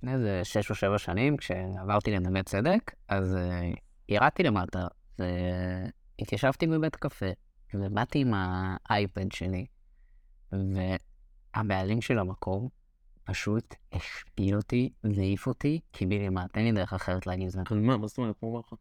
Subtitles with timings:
[0.00, 4.86] לפני איזה שש או שבע שנים, כשעברתי לנווה צדק, אז uh, ירדתי למטה,
[5.18, 7.26] והתיישבתי בבית קפה,
[7.74, 9.66] ובאתי עם האייפד שלי,
[10.52, 12.68] והבעלים של המקום
[13.24, 17.60] פשוט השפיל אותי והעיף אותי, כי בי מה, תן לי דרך אחרת להגיד את זה.
[17.70, 18.36] מה, מה זאת אומרת?
[18.42, 18.74] מה הוא אמר לך?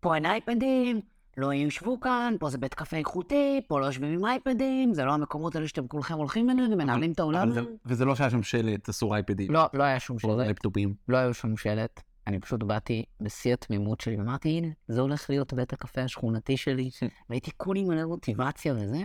[0.00, 1.00] פה אין אייפדים,
[1.36, 5.12] לא יושבו כאן, פה זה בית קפה איכותי, פה לא יושבים עם אייפדים, זה לא
[5.14, 7.50] המקומות האלה שאתם כולכם הולכים אליהם ומנהלים את העולם.
[7.52, 9.50] זה- וזה לא שהיה שם שלט, אסור אייפדים.
[9.52, 10.94] לא, לא היה שום או שלט, לפטופים.
[11.08, 12.02] לא היה שום שלט.
[12.26, 16.90] אני פשוט באתי בשיא התמימות שלי, ואמרתי, הנה, זה הולך להיות בית הקפה השכונתי שלי,
[17.30, 18.98] והייתי כולי מלא מוטיבציה וזה.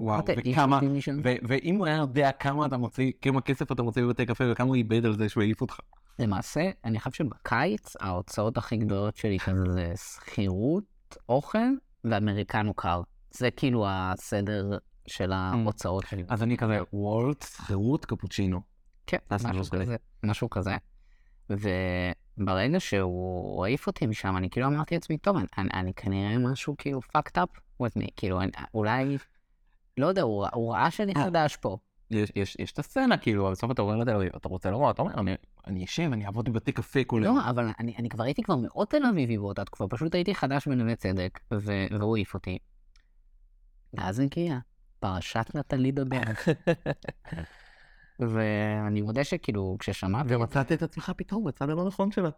[0.00, 0.18] וואו,
[0.52, 0.80] וכמה,
[1.48, 4.76] ואם הוא היה יודע כמה אתה מוציא, כמה כסף אתה מוציא בבתי קפה וכמה הוא
[4.76, 5.76] איבד על זה שהוא העיף אותך.
[6.18, 10.84] למעשה, אני חושב שבקיץ ההוצאות הכי גדולות שלי כאן זה שכירות,
[11.28, 11.58] אוכל
[12.04, 13.02] ואמריקנו קר.
[13.30, 16.24] זה כאילו הסדר של ההוצאות שלי.
[16.28, 18.60] אז אני כזה, וולט, חירות, קפוצ'ינו.
[19.06, 19.64] כן, משהו.
[19.80, 20.76] כזה, משהו כזה.
[22.38, 25.36] וברגע שהוא העיף אותי משם, אני כאילו אמרתי לעצמי, טוב,
[25.74, 29.16] אני, כנראה משהו כאילו fucked up with me, כאילו, אני, אולי,
[29.98, 31.14] לא יודע, הוא, ראה- הוא ראה שאני.
[31.14, 31.76] חדש פה.
[32.10, 35.14] יש, יש, יש את הסצנה, כאילו, בסוף אתה אומר אביב, אתה רוצה לומר, אתה אומר,
[35.20, 35.34] אני,
[35.68, 37.36] אני אשב, אני אעבוד בבתי קפה כל היום.
[37.36, 40.68] לא, אבל אני, אני כבר הייתי כבר מאוד תל אביבי באותה תקופה, פשוט הייתי חדש
[40.68, 42.58] בנווה צדק, ו- והוא העיף אותי.
[43.94, 44.58] ואז הגיע
[45.00, 46.22] פרשת נטלי דודן.
[48.20, 50.34] ואני מודה שכאילו, כששמעתי...
[50.34, 52.30] ומצאת את עצמך פתאום בצד הלא נכון שלה.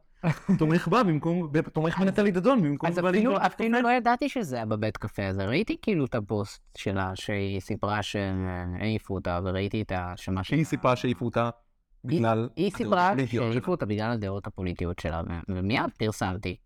[0.58, 3.80] תומך בה במקום, תומך בנטלי דדון במקום אז אפילו, אפילו.
[3.82, 9.14] לא ידעתי שזה היה בבית קפה הזה, ראיתי כאילו את הפוסט שלה, שהיא סיפרה שהעיפו
[9.14, 10.14] אותה, וראיתי את ה...
[10.42, 11.50] שהיא סיפרה שהעיפו אותה
[12.04, 12.48] בגלל...
[12.56, 13.12] היא סיפרה.
[13.26, 16.56] שהעיפו אותה בגלל הדעות הפוליטיות שלה, ומיד פרסמתי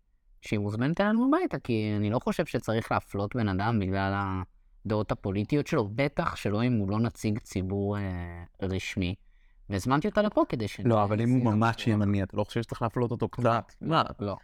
[0.41, 4.13] שהיא מוזמנת אלינו הביתה, כי אני לא חושב שצריך להפלות בן אדם בגלל
[4.85, 9.15] הדעות הפוליטיות שלו, בטח שלא אם הוא לא נציג ציבור אה, רשמי.
[9.69, 10.79] והזמנתי אותה לפה כדי ש...
[10.79, 13.73] לא, אבל אם הוא ממש ימני, אתה לא חושב שצריך להפלות אותו קצת?
[13.81, 14.03] מה?
[14.19, 14.35] לא.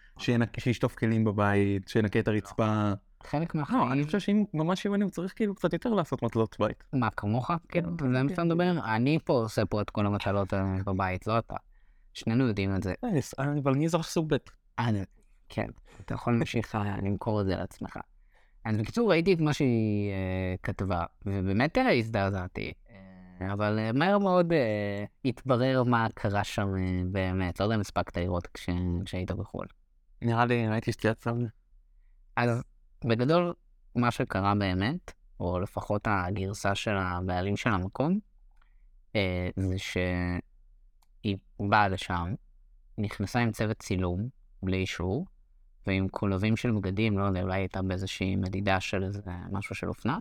[0.60, 2.92] שישטוף כלים בבית, שינקה את הרצפה.
[3.28, 3.92] חלק לא, מהחיים...
[3.92, 6.84] אני חושב שאם ממש ימני הוא צריך כאילו קצת יותר לעשות מטלות בית.
[6.94, 7.52] מה, כמוך?
[7.70, 8.72] כן, זה מה שאתה מדבר?
[8.96, 11.56] אני פה עושה פה את כל המטלות האלה בבית, לא אתה.
[12.14, 12.94] שנינו יודעים את זה.
[13.04, 13.10] אה,
[13.64, 14.38] אבל אני אזרח סוג ב'.
[14.80, 14.90] אה,
[15.50, 15.68] כן,
[16.06, 17.98] אתה יכול להמשיך אה, למכור את זה לעצמך.
[18.66, 22.72] אז בקיצור, ראיתי את מה שהיא אה, כתבה, ובאמת אה, הזדעזעתי.
[23.42, 27.60] אה, אבל אה, מהר מאוד אה, התברר מה קרה שם אה, באמת.
[27.60, 28.70] לא יודע אם הספקת לראות כש-
[29.06, 29.66] כשהיית בחו"ל.
[30.22, 31.48] נראה לי, ראיתי שתהיה זה.
[32.36, 32.64] אז
[33.06, 33.54] בגדול,
[33.96, 38.20] מה שקרה באמת, או לפחות הגרסה של הבעלים של המקום,
[39.16, 42.34] אה, זה שהיא באה לשם,
[42.98, 44.30] נכנסה עם צוות צילום,
[44.64, 45.26] בלי אישור,
[45.88, 50.18] ועם קולבים של בגדים, לא יודע, אולי הייתה באיזושהי מדידה של איזה משהו של אופנה,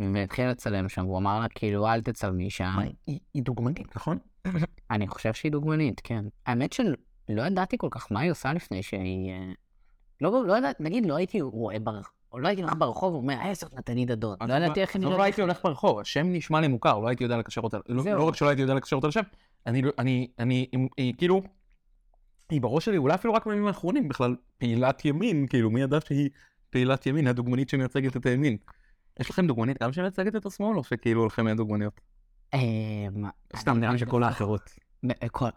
[0.00, 2.72] והתחילה לצלם שם, והוא אמר לה, כאילו, אל תצלמי שם.
[2.76, 4.18] מה, היא היא דוגמנית, נכון?
[4.90, 6.24] אני חושב שהיא דוגמנית, כן.
[6.46, 9.32] האמת שלא ידעתי כל כך מה היא עושה לפני שהיא...
[10.20, 13.54] לא, לא ידעתי, נגיד, לא הייתי רואה ברחוב, או לא הייתי הולך ברחוב ואומר, אה,
[13.54, 14.36] זאת נתנית דדון.
[14.48, 15.22] לא ידעתי איך היא לא.
[15.22, 18.04] הייתי הולך ברחוב, השם נשמע לי מוכר, לא הייתי יודע לקשר אותה, לא.
[18.04, 19.20] לא רק שלא הייתי יודע לקשר אותה לשם,
[19.66, 20.66] אני, לא- אני, אני,
[20.96, 21.42] היא- כאילו,
[22.50, 26.30] היא בראש שלי, אולי אפילו רק בימים האחרונים בכלל, פעילת ימין, כאילו, מי ידע שהיא
[26.70, 28.56] פעילת ימין, הדוגמנית שמייצגת את הימין.
[29.20, 32.00] יש לכם דוגמנית גם שמייצגת את השמאל, או שכאילו לכם אין דוגמניות?
[32.54, 32.58] אמ,
[33.56, 34.70] סתם, נראה לי שכל האחרות.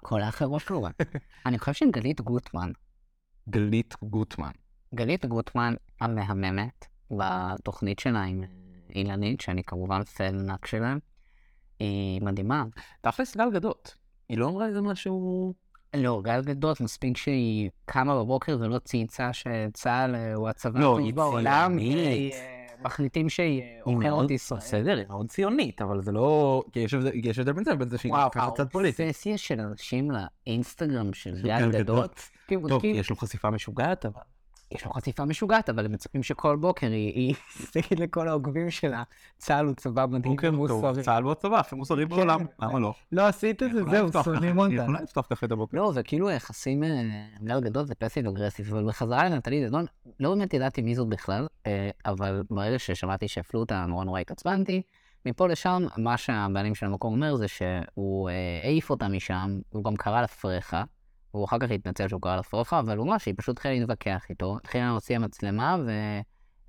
[0.02, 0.88] כל- האחרות לא.
[1.46, 2.72] אני חושב שגלית גוטמן,
[3.50, 4.52] גלית גוטמן.
[4.96, 8.44] גלית גוטמן המהממת, בתוכנית שלה עם
[8.96, 11.00] אילנית, שאני כמובן פן ענק שלהם,
[11.80, 12.66] היא מדהימה.
[13.02, 13.96] תכלס גל גדות.
[14.30, 15.54] היא לא אמרה איזה משהו...
[15.96, 21.14] לא, גל גדות, מספיק שהיא קמה בבוקר ולא צייצה שצה"ל הוא הצבא לא, הטוב היא
[21.14, 22.34] בעולם, ציונית.
[22.84, 24.60] אה, מחליטים שהיא אה, היא מאוד- עוכרת ישראל.
[24.60, 26.64] בסדר, היא מאוד ציונית, אבל זה לא...
[26.72, 29.04] כי יש הבדל- יש הבדל בין זה לבין זה שהיא וואו, לקחת צד פוליטי.
[29.04, 34.22] האובססיה של אנשים לאינסטגרם של גל גדות, כאילו טוב, בודקים, יש לו חשיפה משוגעת, אבל...
[34.76, 37.36] יש לו חשיפה משוגעת, אבל הם מצפים שכל בוקר היא
[37.72, 39.04] תגיד לכל העוקבים שלה,
[39.38, 41.04] צה"ל הוא צבא מדהים ומוסרי.
[41.04, 42.94] צה"ל הוא הצבא הכי מוסרי בעולם, למה לא?
[43.12, 44.84] לא עשית את זה, זהו, שונאים ככה, היא אותה.
[44.84, 45.78] יכולה לפתוח ככה את הבוקר.
[45.78, 46.90] לא, זה כאילו יחסים אה,
[47.44, 49.86] גל גדול זה פסיב אגרסיב, אבל בחזרה לנטלי דדון,
[50.20, 54.82] לא באמת ידעתי מי זאת בכלל, אה, אבל ברגע ששמעתי שהפלו אותה, נורא נורא התעצבנתי.
[55.26, 58.34] מפה לשם, מה שהבעלים של המקום אומר זה שהוא אה,
[58.64, 60.84] העיף אותה משם, הוא גם קרא לה פרחה,
[61.34, 64.58] הוא אחר כך התנצל שהוא קרא לה אבל הוא אמר שהיא פשוט התחילה להתווכח איתו,
[64.58, 65.78] התחילה להוציא מצלמה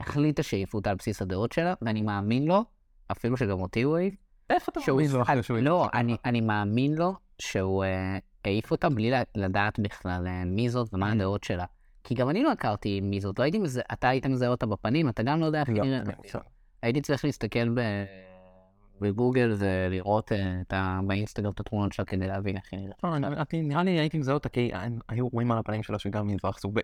[0.00, 2.64] והחליטה שהעיפו אותה על בסיס הדעות שלה, ואני מאמין לו,
[3.12, 4.14] אפילו שגם אותי הוא העיף,
[4.50, 6.26] איך אתה מאמין לו אחרי שהוא לא, העיף אני, אותך?
[6.26, 11.44] אני מאמין לו שהוא אה, העיף אותה בלי לדעת בכלל אה, מי זאת ומה הדעות
[11.44, 11.64] שלה.
[12.05, 15.08] כי גם אני לא הכרתי מי זאת, לא הייתי מזה, אתה היית מזהה אותה בפנים,
[15.08, 16.34] אתה גם לא יודע איך היא לא, נראית.
[16.34, 16.40] לא.
[16.82, 17.81] הייתי צריך להסתכל ב...
[19.05, 23.05] בגוגל ולראות אה, את ה- באינסטגרם את התמונות שלה כדי להבין איך היא נראית.
[23.05, 23.19] לא,
[23.53, 24.71] נראה לי הייתי מזהה אותה כי
[25.09, 26.81] היו רואים על הפנים שלה שגם היא אזרח סוג ב'.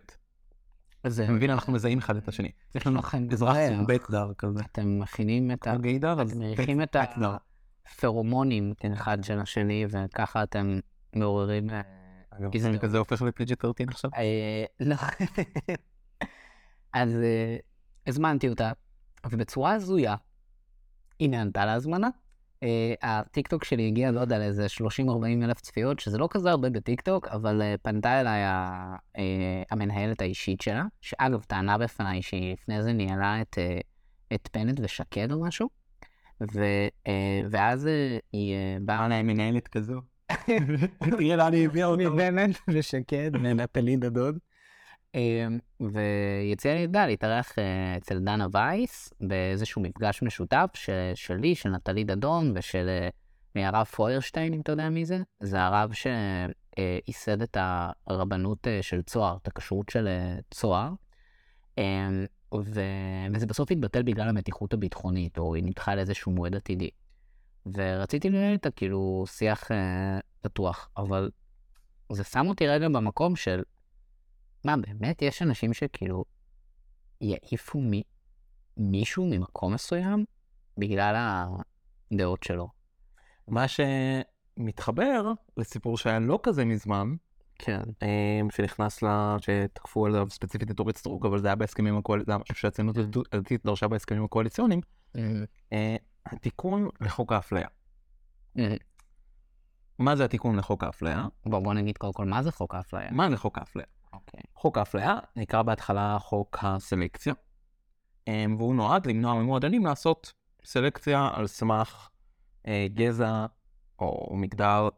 [1.06, 2.50] זה אתה מבין, אנחנו מזהים אחד את השני.
[2.74, 3.00] יש לנו
[3.32, 3.56] אזרח.
[3.68, 4.60] סוג ב' דר כזה.
[4.72, 5.76] אתם מכינים את ה...
[5.76, 6.96] גיידר, אתם מריחים את
[7.86, 10.78] הפרומונים אחד של השני, וככה אתם
[11.16, 11.70] מעוררים...
[11.70, 11.80] אה,
[12.30, 12.58] אגב.
[12.58, 14.10] זה כזה הופך לפג'ט 13 עכשיו?
[14.16, 14.96] אה, לא.
[17.00, 17.10] אז
[18.06, 18.72] הזמנתי אותה,
[19.30, 20.14] ובצורה הזויה,
[21.20, 22.08] היא נענתה להזמנה.
[22.62, 24.84] אה, הטיקטוק שלי הגיע, לא יודע, לאיזה 30-40
[25.44, 30.60] אלף צפיות, שזה לא כזה הרבה בטיקטוק, אבל אה, פנתה אליי ה- אה, המנהלת האישית
[30.60, 33.78] שלה, שאגב, טענה בפניי שהיא לפני זה ניהלה את, אה,
[34.34, 35.68] את פנט ושקד או משהו,
[36.54, 36.64] ו,
[37.06, 39.08] אה, ואז אה, היא אה, באה...
[39.08, 40.00] להם מנהלת כזו.
[41.10, 42.14] תראה לאן היא הביאה אותנו.
[42.14, 44.38] מבנט ושקד, מנפלי דדוד.
[45.14, 50.70] אמ, והיא הציעה לי דע להתארח אה, אצל דנה וייס באיזשהו מפגש משותף
[51.14, 52.88] שלי, של נטלי דדון ושל
[53.56, 55.18] אה, הרב פוירשטיין, אם אתה יודע מי זה.
[55.40, 57.56] זה הרב שייסד את
[58.06, 60.90] הרבנות אה, של צוהר, את הכשרות של אה, צוהר.
[61.78, 66.90] אמ, ו- וזה בסוף התבטל בגלל המתיחות הביטחונית, או היא נדחה לאיזשהו מועד עתידי.
[67.74, 71.30] ורציתי לנהל איתה כאילו שיח אה, פתוח, אבל
[72.12, 73.62] זה שם אותי רגע במקום של,
[74.64, 76.24] מה, באמת יש אנשים שכאילו
[77.20, 78.02] יעיפו מי,
[78.76, 80.24] מישהו ממקום מסוים
[80.78, 81.14] בגלל
[82.12, 82.68] הדעות שלו?
[83.48, 87.14] מה שמתחבר לסיפור שהיה לא כזה מזמן,
[87.58, 87.80] כן.
[88.02, 89.06] אה, שנכנס ל...
[89.40, 92.96] שתקפו עליו ספציפית את אורית סטרוק, אבל זה היה בהסכמים הקואליציוניים, זה היה משהו שהציונות
[93.32, 94.80] הדתית דרשה בהסכמים הקואליציוניים,
[95.72, 95.96] אה,
[96.26, 97.68] התיקון לחוק האפליה.
[99.98, 101.26] מה זה התיקון לחוק האפליה?
[101.46, 103.10] בוא, בוא נגיד קודם כל, מה זה חוק האפליה?
[103.10, 103.86] מה זה חוק האפליה?
[104.12, 104.40] אוקיי.
[104.54, 107.34] חוק האפליה נקרא בהתחלה חוק הסלקציה,
[108.28, 110.32] אה, והוא נועד למנוע ממועדנים לעשות
[110.64, 112.08] סלקציה על סמך
[112.66, 113.46] אה, גזע
[113.98, 114.88] או מגדר.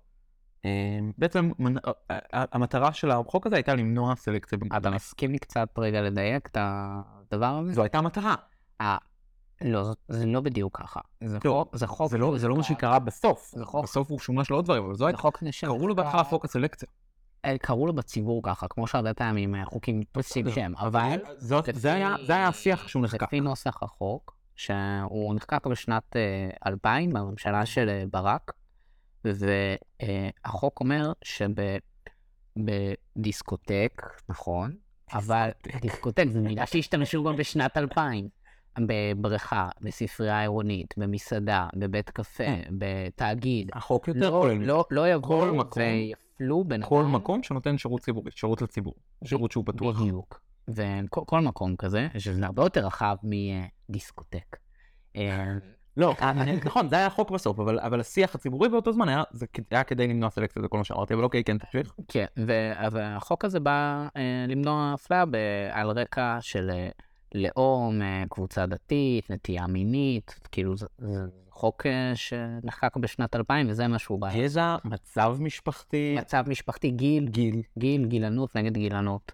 [0.65, 0.71] אה,
[1.19, 1.93] בעצם מנ- אה,
[2.35, 4.91] אה, המטרה של החוק הזה הייתה למנוע סלקציה אתה.
[4.91, 7.73] מסכים לי קצת רגע לדייק את הדבר הזה?
[7.73, 8.35] זו הייתה המטרה.
[9.65, 11.01] לא, זה- לא בדיוק ככה.
[11.25, 13.51] זה לא, חוק, זה חוק, זה לא זה לא מה שקרה בסוף.
[13.57, 13.85] זה חוק.
[13.85, 15.19] בסוף הוא שומש לעוד דברים, אבל זו הייתה...
[15.67, 16.89] קראו לו בהתחלה חוק הסלקציה.
[17.45, 21.93] אה, קראו לו בציבור ככה, כמו שהרבה פעמים אה, חוקים מתפסים שם, אבל זאת- זה
[21.95, 23.23] היה- השיח שהוא נחקק.
[23.23, 26.21] לפי נוסח החוק, שהוא נחקק בשנת אה,
[26.67, 28.53] 2000 בממשלה של אה, ברק,
[29.25, 31.13] והחוק אומר
[32.57, 34.73] שבדיסקוטק, נכון,
[35.13, 35.49] אבל
[35.81, 38.29] דיסקוטק זו מילה שהשתמשו בה בשנת 2000.
[38.87, 42.45] בבריכה, בספרייה עירונית, במסעדה, בבית קפה,
[42.79, 43.71] בתאגיד.
[43.73, 44.67] החוק יותר לא, כולל מזה.
[44.67, 45.65] לא, לא יבואו
[46.41, 48.95] ויפלו בין כל מקום שנותן שירות ציבורי, שירות לציבור,
[49.25, 50.01] שירות שהוא פתוח.
[50.01, 50.41] בדיוק.
[50.69, 54.57] וכל כל מקום כזה, שזה הרבה יותר רחב מדיסקוטק.
[55.17, 55.53] אה,
[55.97, 56.15] לא,
[56.67, 60.09] נכון, זה היה החוק בסוף, אבל אבל השיח הציבורי באותו זמן היה זה היה כדי
[60.09, 61.95] למנוע סלקציה, זה כל מה שאמרתי, אבל אוקיי, כן, תמשיך.
[62.09, 62.25] כן,
[62.93, 65.25] והחוק הזה בא אה, למנוע אפליה
[65.71, 66.89] על רקע של אה,
[67.35, 71.27] לאום, אה, קבוצה דתית, נטייה מינית, כאילו זה, זה
[71.63, 74.35] חוק אה, שנחקק בשנת 2000 וזה מה שהוא בא.
[74.35, 77.63] גזע, מצב משפחתי, מצב משפחתי, גיל, גיל.
[77.79, 79.33] גיל, גילנות נגד גילנות.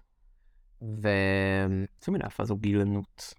[0.81, 3.33] ואני איזה מילה יפה זו גילנות.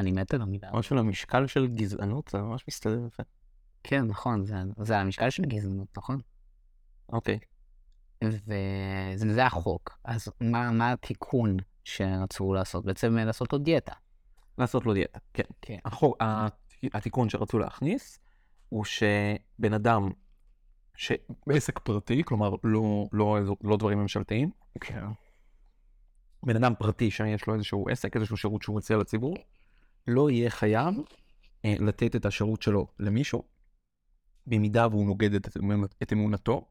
[0.00, 0.70] מת על המילה.
[0.72, 3.22] משהו למשקל של גזענות, זה ממש מסתדר יפה.
[3.82, 6.20] כן, נכון, זה, זה המשקל של גזענות, נכון?
[7.08, 7.38] אוקיי.
[8.24, 9.98] וזה זה החוק.
[10.04, 12.84] אז מה, מה התיקון שרצו לעשות?
[12.84, 13.92] בעצם לעשות עוד דיאטה.
[14.58, 15.42] לעשות לו דיאטה, כן.
[15.62, 15.78] כן.
[15.84, 16.16] החוק,
[16.94, 18.23] התיקון שרצו להכניס
[18.74, 20.10] הוא שבן אדם
[20.96, 24.50] שבעסק פרטי, כלומר לא, לא, לא דברים ממשלתיים,
[24.80, 25.04] כן.
[26.42, 29.36] בן אדם פרטי שיש לו איזשהו עסק, איזשהו שירות שהוא מציע לציבור,
[30.06, 30.94] לא יהיה חייב
[31.64, 33.42] אה, לתת את השירות שלו למישהו,
[34.46, 35.48] במידה והוא נוגד את,
[36.02, 36.68] את אמונתו,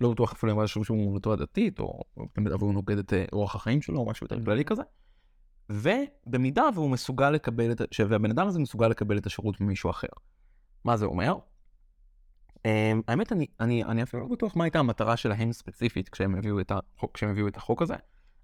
[0.00, 2.02] לא בטוח אפילו אם משהו שהוא אמונתו הדתית, או
[2.36, 4.82] במידה והוא נוגד את אה, אורח החיים שלו, או משהו יותר כללי כזה,
[5.70, 10.08] ובמידה והוא מסוגל לקבל את, שהבן אדם הזה מסוגל לקבל את השירות ממישהו אחר.
[10.88, 11.34] מה זה אומר?
[12.56, 12.60] Um,
[13.08, 16.72] האמת אני, אני, אני אפילו לא בטוח מה הייתה המטרה שלהם ספציפית כשהם הביאו את
[16.72, 17.94] החוק, כשהם הביאו את החוק הזה,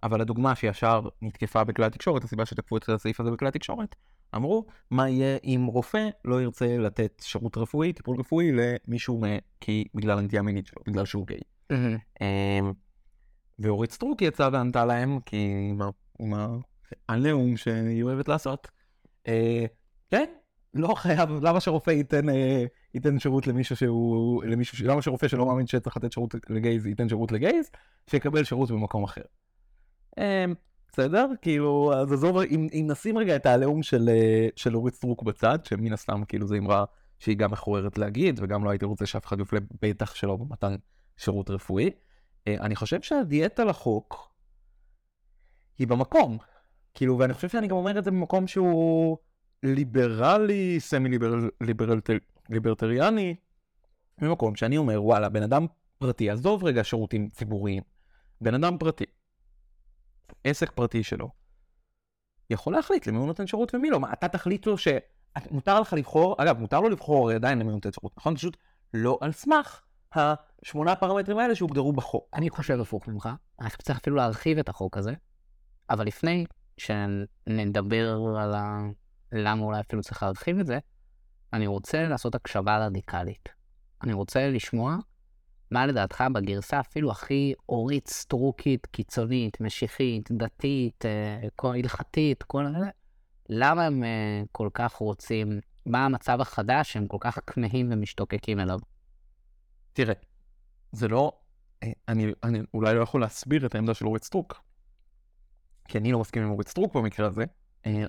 [0.03, 3.97] אבל הדוגמה שישר נתקפה בכלי התקשורת, הסיבה שתקפו את הסעיף הזה בכלי התקשורת,
[4.37, 9.25] אמרו מה יהיה אם רופא לא ירצה לתת שירות רפואי, טיפול רפואי למישהו מ...
[9.61, 11.41] כי בגלל הנטייה המינית שלו, בגלל שהוא גיי.
[12.19, 12.25] Um,
[13.59, 15.71] ואורית סטרוק יצאה וענתה להם, כי
[16.19, 16.49] עם, ה...
[17.09, 18.69] עם שהיא אוהבת לעשות,
[19.29, 19.65] אה,
[20.11, 20.25] כן,
[20.75, 22.65] לא חייב, למה שרופא ייתן, אה,
[22.95, 26.87] ייתן שירות למישהו שהוא, למישהו, ש- למה שרופא שלא מאמין שצריך לתת שירות ל gays
[26.87, 27.71] ייתן שירות ל gays,
[28.11, 29.23] שיקבל שירות במקום אחר.
[30.19, 30.45] אה,
[30.93, 35.23] בסדר, כאילו, אז עזוב, אם, אם נשים רגע את העליהום של, אה, של אורית סטרוק
[35.23, 36.85] בצד, שמן הסתם כאילו זו אמרה
[37.19, 40.75] שהיא גם מכוערת להגיד, וגם לא הייתי רוצה שאף אחד יופלה בטח שלא במתן
[41.17, 41.91] שירות רפואי.
[42.49, 44.33] אה, אני חושב שהדיאטה לחוק
[45.79, 46.39] היא במקום.
[46.95, 49.19] כאילו, ואני חושב שאני גם אומר את זה במקום שהוא
[49.65, 51.19] ליברלי, סמי
[52.51, 53.37] ליברטריאני,
[54.19, 55.67] במקום שאני אומר, וואלה, בן אדם
[55.99, 57.83] פרטי, עזוב רגע שירותים ציבוריים,
[58.41, 59.05] בן אדם פרטי,
[60.45, 61.29] עסק פרטי שלו,
[62.51, 64.01] יכול להחליט למי הוא נותן שירות ומי לא.
[64.01, 67.93] מה, אתה תחליט לו שמותר לך לבחור, אגב, מותר לו לבחור עדיין למי הוא נותן
[67.93, 68.37] שירות, נכון?
[68.37, 68.57] פשוט
[68.95, 69.81] לא על סמך
[70.15, 72.29] השמונה פרמטרים האלה שהוגדרו בחוק.
[72.35, 73.29] אני חושב הפוך ממך,
[73.61, 75.13] אני חושב אפילו להרחיב את החוק הזה,
[75.91, 78.79] אבל לפני שנדבר על ה...
[79.35, 80.79] למה אולי אפילו צריך להרחיב את זה,
[81.53, 83.49] אני רוצה לעשות הקשבה רדיקלית.
[84.03, 84.97] אני רוצה לשמוע
[85.71, 92.89] מה לדעתך בגרסה אפילו הכי אורית סטרוקית, קיצונית, משיחית, דתית, אה, הלכתית, כל אלה,
[93.49, 98.79] למה הם אה, כל כך רוצים, מה המצב החדש שהם כל כך כמהים ומשתוקקים אליו?
[99.93, 100.15] תראה,
[100.93, 101.33] זה לא,
[101.83, 104.63] אה, אני, אני אולי לא יכול להסביר את העמדה של אורית סטרוק,
[105.89, 107.45] כי אני לא מסכים עם אורית סטרוק במקרה הזה,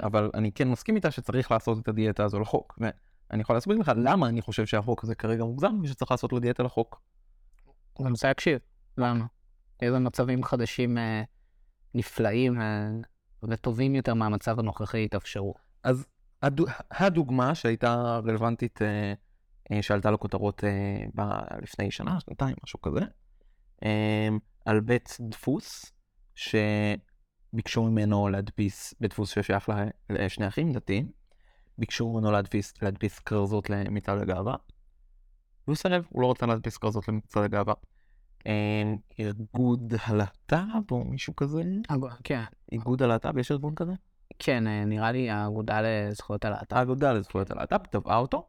[0.03, 2.79] אבל אני כן מסכים איתה שצריך לעשות את הדיאטה הזו לחוק.
[2.81, 6.63] ואני יכול להסביר לך למה אני חושב שהחוק הזה כרגע מוגזם ושצריך לעשות לו דיאטה
[6.63, 7.01] לחוק.
[7.99, 8.59] אני רוצה להקשיב.
[8.97, 9.25] למה?
[9.81, 11.23] איזה מצבים חדשים אה,
[11.95, 12.87] נפלאים אה,
[13.43, 15.53] וטובים יותר מהמצב הנוכחי התאפשרו.
[15.83, 16.05] אז
[16.41, 16.61] הד...
[16.91, 19.13] הדוגמה שהייתה רלוונטית, אה,
[19.71, 21.21] אה, שעלתה לכותרות אה, ב...
[21.61, 22.99] לפני שנה, שנתיים, משהו כזה,
[23.83, 24.29] אה,
[24.65, 25.91] על בית דפוס,
[27.55, 29.71] שביקשו ממנו להדפיס, בית דפוס ששייך
[30.09, 31.11] לשני אחים דתיים,
[31.77, 34.55] ביקשו ממנו להדפיס, להדפיס כרזות למצעד הגאווה.
[35.67, 37.73] והוא סירב, הוא לא רוצה להדפיס כרזות למצעד הגאווה.
[39.19, 41.63] איגוד הלהט"ב או מישהו כזה?
[42.23, 42.43] כן.
[42.71, 43.93] איגוד הלהט"ב, יש ארגון כזה?
[44.39, 46.75] כן, אה, נראה לי האגודה לזכויות הלהט"ב.
[46.77, 48.47] האגודה לזכויות הלהט"ב תבעה אותו,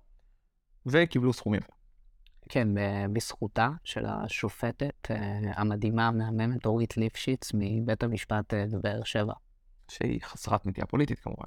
[0.86, 1.62] וקיבלו סכומים.
[2.48, 2.68] כן,
[3.12, 9.34] בזכותה של השופטת אה, המדהימה, המהממת אורית ליפשיץ מבית המשפט אה, בבאר שבע.
[9.88, 11.46] שהיא חסרת נטייה פוליטית כמובן.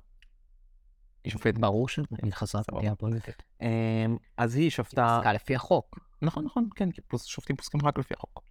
[1.23, 1.57] היא שופטת.
[1.57, 3.43] ברור שהיא חסרת נטייה פוליטית.
[3.61, 3.67] אמ,
[4.37, 5.11] אז היא שפטה...
[5.11, 5.99] היא פסקה לפי החוק.
[6.21, 8.41] נכון, נכון, כן, כי שופטים פוסקים רק לפי החוק.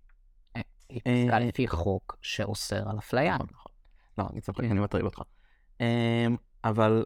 [0.89, 3.35] היא פסקה אה, לפי חוק שאוסר על אפליה.
[3.35, 3.73] נכון, נכון.
[4.19, 5.23] לא, אני צוחק, אני מטריד אותך.
[5.81, 5.87] אמ,
[6.65, 7.05] אבל...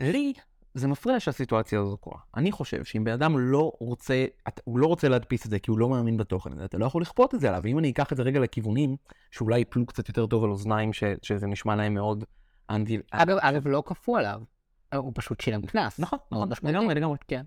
[0.00, 0.32] לי
[0.74, 2.18] זה מפריע שהסיטואציה הזו קורה.
[2.36, 4.24] אני חושב שאם בן אדם לא רוצה,
[4.64, 7.02] הוא לא רוצה להדפיס את זה כי הוא לא מאמין בתוכן הזה, אתה לא יכול
[7.02, 7.60] לכפות את זה עליו.
[7.64, 8.96] ואם אני אקח את זה רגע לכיוונים,
[9.30, 12.24] שאולי יפלו קצת יותר טוב על אוזניים, ש, שזה נשמע להם מאוד
[12.70, 12.98] אנטי...
[13.10, 14.42] אגב, אגב, לא כפו עליו.
[14.94, 15.98] הוא פשוט שילם קנס.
[15.98, 17.16] נכון, נכון, לגמרי, לגמרי.
[17.28, 17.42] כן.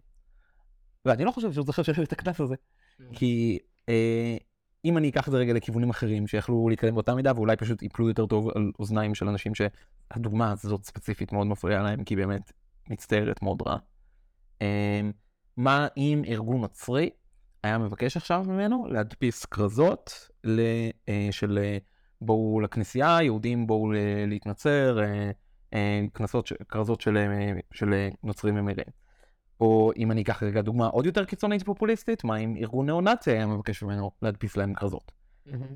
[1.05, 2.55] ואני לא חושב שהוא זוכר שיש את הקנס הזה.
[2.55, 3.03] Mm.
[3.13, 4.37] כי אה,
[4.85, 8.07] אם אני אקח את זה רגע לכיוונים אחרים שיכלו להתקדם באותה מידה ואולי פשוט ייפלו
[8.07, 12.51] יותר טוב על אוזניים של אנשים שהדוגמה הזאת ספציפית מאוד מפריעה להם כי באמת
[12.89, 13.77] מצטערת מאוד רע.
[14.61, 15.11] אמ,
[15.57, 17.09] מה אם ארגון נוצרי
[17.63, 20.29] היה מבקש עכשיו ממנו להדפיס כרזות
[21.09, 21.77] אה, של אה,
[22.21, 23.91] בואו לכנסייה, יהודים בואו
[24.27, 24.99] להתנצר,
[25.73, 26.01] אה,
[26.67, 27.17] כרזות של,
[27.71, 29.03] של נוצרים ומלאים.
[29.59, 33.47] או אם אני אקח רגע דוגמה עוד יותר קיצונית פופוליסטית, מה אם ארגון ניאו-נאצי היה
[33.47, 35.11] מבקש ממנו להדפיס להם כרזות.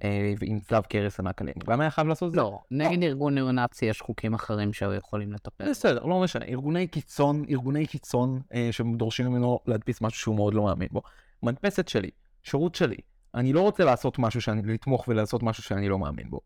[0.04, 1.60] אה, עם צלב קרס ענק עלינו.
[1.68, 2.38] גם היה חייב לעשות את זה?
[2.38, 5.70] לא, נגד ארגון ניאו-נאצי יש חוקים אחרים שהיו יכולים לטפל.
[5.70, 6.46] בסדר, לא משנה.
[6.46, 11.02] ארגוני קיצון, ארגוני קיצון אה, שדורשים ממנו להדפיס משהו שהוא מאוד לא מאמין בו.
[11.44, 12.10] מדפסת שלי,
[12.44, 12.98] שירות שלי.
[13.36, 16.40] אני לא רוצה לעשות משהו שאני, לתמוך ולעשות משהו שאני לא מאמין בו.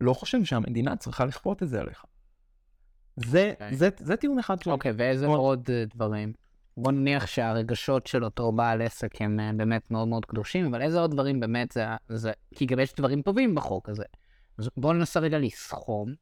[0.00, 2.04] לא חושב שהמדינה צריכה לכפות את זה עליך.
[3.16, 3.62] זה, okay.
[3.62, 3.76] אוקיי.
[3.76, 4.56] זה, זה טיעון אחד.
[4.66, 6.32] אוקיי, okay, ואיזה עוד אה, דברים?
[6.82, 11.00] בוא נניח שהרגשות של אותו בעל עסק הם אה, באמת מאוד מאוד קדושים, אבל איזה
[11.00, 12.32] עוד דברים באמת זה, זה...
[12.54, 14.04] כי גם יש דברים טובים בחוק הזה.
[14.58, 16.14] אז בוא ננסה רגע לסכום.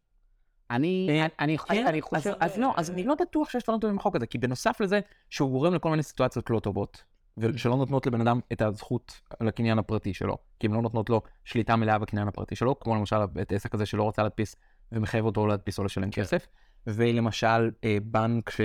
[0.70, 2.32] אני, אה, אני, כן, אני חושב...
[2.40, 5.00] אז לא, אז אני לא בטוח שיש דברים טובים בחוק הזה, כי בנוסף לזה
[5.30, 7.04] שהוא גורם לכל מיני סיטואציות לא טובות,
[7.38, 11.76] ושלא נותנות לבן אדם את הזכות לקניין הפרטי שלו, כי הן לא נותנות לו שליטה
[11.76, 14.56] מלאה בקניין הפרטי שלו, כמו למשל את העסק הזה שלא רוצה להדפיס
[14.92, 16.22] ומחייב אותו להדפיס או לשלם כן.
[16.22, 16.46] כסף,
[16.86, 18.60] ולמשל אה, בנק ש...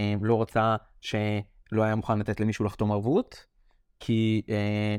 [0.00, 3.46] אה, לא רצה שלא היה מוכן לתת למישהו לחתום ערבות,
[4.00, 4.96] כי, אה,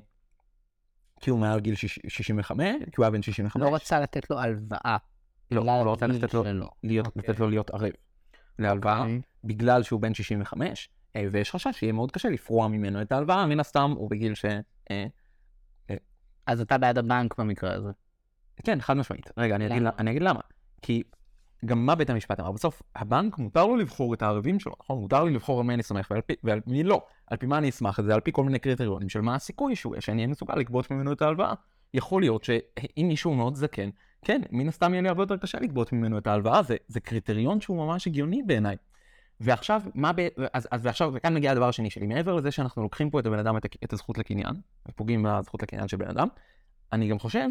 [1.19, 3.63] כי הוא מעל גיל 65, כי הוא היה בן 65.
[3.63, 4.97] לא רצה לתת לו הלוואה.
[5.51, 6.43] לא, הוא לא רצה לתת לו,
[6.83, 7.09] להיות, okay.
[7.09, 7.29] אוקיי.
[7.29, 7.91] לתת לו להיות ערב
[8.59, 9.01] להלוואה, okay.
[9.01, 9.21] אוקיי.
[9.43, 13.59] בגלל שהוא בן 65, אה, ויש חשש שיהיה מאוד קשה לפרוע ממנו את ההלוואה, מן
[13.59, 14.45] הסתם הוא בגיל ש...
[16.47, 17.89] אז אתה בעד הבנק במקרה הזה.
[18.63, 19.31] כן, חד משמעית.
[19.37, 20.39] רגע, אני אגיד, אני אגיד למה.
[20.81, 21.03] כי
[21.65, 22.51] גם מה בית המשפט אמר?
[22.51, 24.99] בסוף, הבנק מותר לו לבחור את הערבים שלו, נכון?
[24.99, 27.05] מותר לי לבחור על מי אני סומך ועל, ועל מי לא.
[27.27, 28.13] על פי מה אני אשמח את זה?
[28.13, 31.21] על פי כל מיני קריטריונים של מה הסיכוי שהוא, שאני אהיה מסוגל לגבות ממנו את
[31.21, 31.53] ההלוואה.
[31.93, 33.89] יכול להיות שאם מישהו מאוד זקן,
[34.25, 37.61] כן, מן הסתם יהיה לי הרבה יותר קשה לגבות ממנו את ההלוואה, זה, זה קריטריון
[37.61, 38.75] שהוא ממש הגיוני בעיניי.
[39.39, 40.27] ועכשיו, מה ב...
[40.53, 43.39] אז, אז ועכשיו, וכאן מגיע הדבר השני שלי, מעבר לזה שאנחנו לוקחים פה את הבן
[43.39, 44.55] אדם את, את הזכות לקניין,
[44.87, 46.27] ופוגעים בזכות לקניין של בן אדם,
[46.93, 47.47] אני גם חושב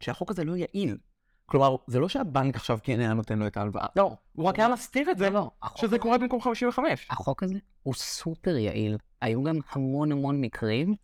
[0.00, 0.96] שהחוק הזה לא יעיל.
[1.50, 3.86] כלומר, זה לא שהבנק עכשיו כן היה נותן לו את ההלוואה.
[3.96, 7.06] לא, הוא רק היה מסתיר את זה, לא, החוק- שזה קורה במקום 55.
[7.10, 8.96] החוק הזה הוא סופר יעיל.
[9.20, 10.94] היו גם המון המון מקרים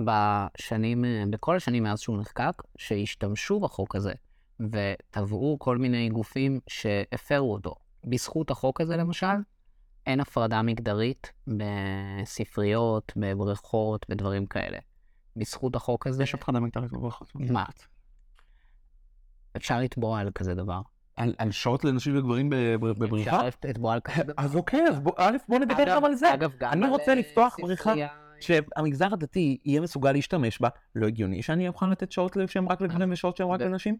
[0.00, 4.12] בשנים, בכל השנים מאז שהוא נחקק, שהשתמשו בחוק הזה,
[4.60, 7.74] ותבעו כל מיני גופים שהפרו אותו.
[8.04, 9.26] בזכות החוק הזה, למשל,
[10.06, 14.78] אין הפרדה מגדרית בספריות, בבריכות, בדברים כאלה.
[15.36, 17.28] בזכות החוק הזה, יש הפחדה מגדרית בבריכות.
[17.34, 17.64] מה?
[19.56, 20.80] אפשר לתבוע על כזה דבר.
[21.16, 23.48] על, על שעות לנשים וגברים בבר- בבריכה?
[23.48, 24.32] אפשר לתבוע על כזה דבר.
[24.36, 26.34] אז אוקיי, אז בוא, א', בוא נדבר גם על זה.
[26.34, 27.92] אגב, גם אני רוצה אה, לפתוח בריכה.
[28.40, 33.12] שהמגזר הדתי יהיה מסוגל להשתמש בה, לא הגיוני שאני אוכל לתת שעות שהן רק לגברים
[33.12, 33.96] ושעות שהן רק לנשים?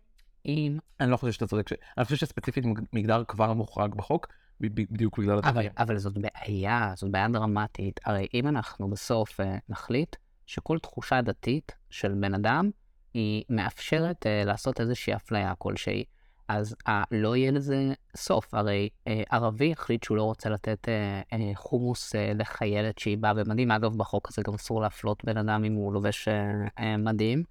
[0.46, 4.26] אם אני לא חושב שאתה צודק, ש- אני חושב שספציפית מג- מגדר כבר מוחרג בחוק,
[4.60, 5.70] בדיוק בגלל אבל, הדתיים.
[5.78, 8.00] אבל זאת בעיה, זאת בעיה דרמטית.
[8.04, 10.16] הרי אם אנחנו בסוף uh, נחליט
[10.46, 12.70] שכל תחושה דתית של בן אדם
[13.14, 16.04] היא מאפשרת uh, לעשות איזושהי אפליה כלשהי,
[16.48, 18.54] אז uh, לא יהיה לזה סוף.
[18.54, 23.34] הרי uh, ערבי החליט שהוא לא רוצה לתת uh, uh, חומוס uh, לחיילת שהיא באה
[23.34, 23.70] במדים.
[23.70, 26.30] אגב, בחוק הזה גם אסור להפלות בן אדם אם הוא לובש uh,
[26.78, 27.42] uh, מדים.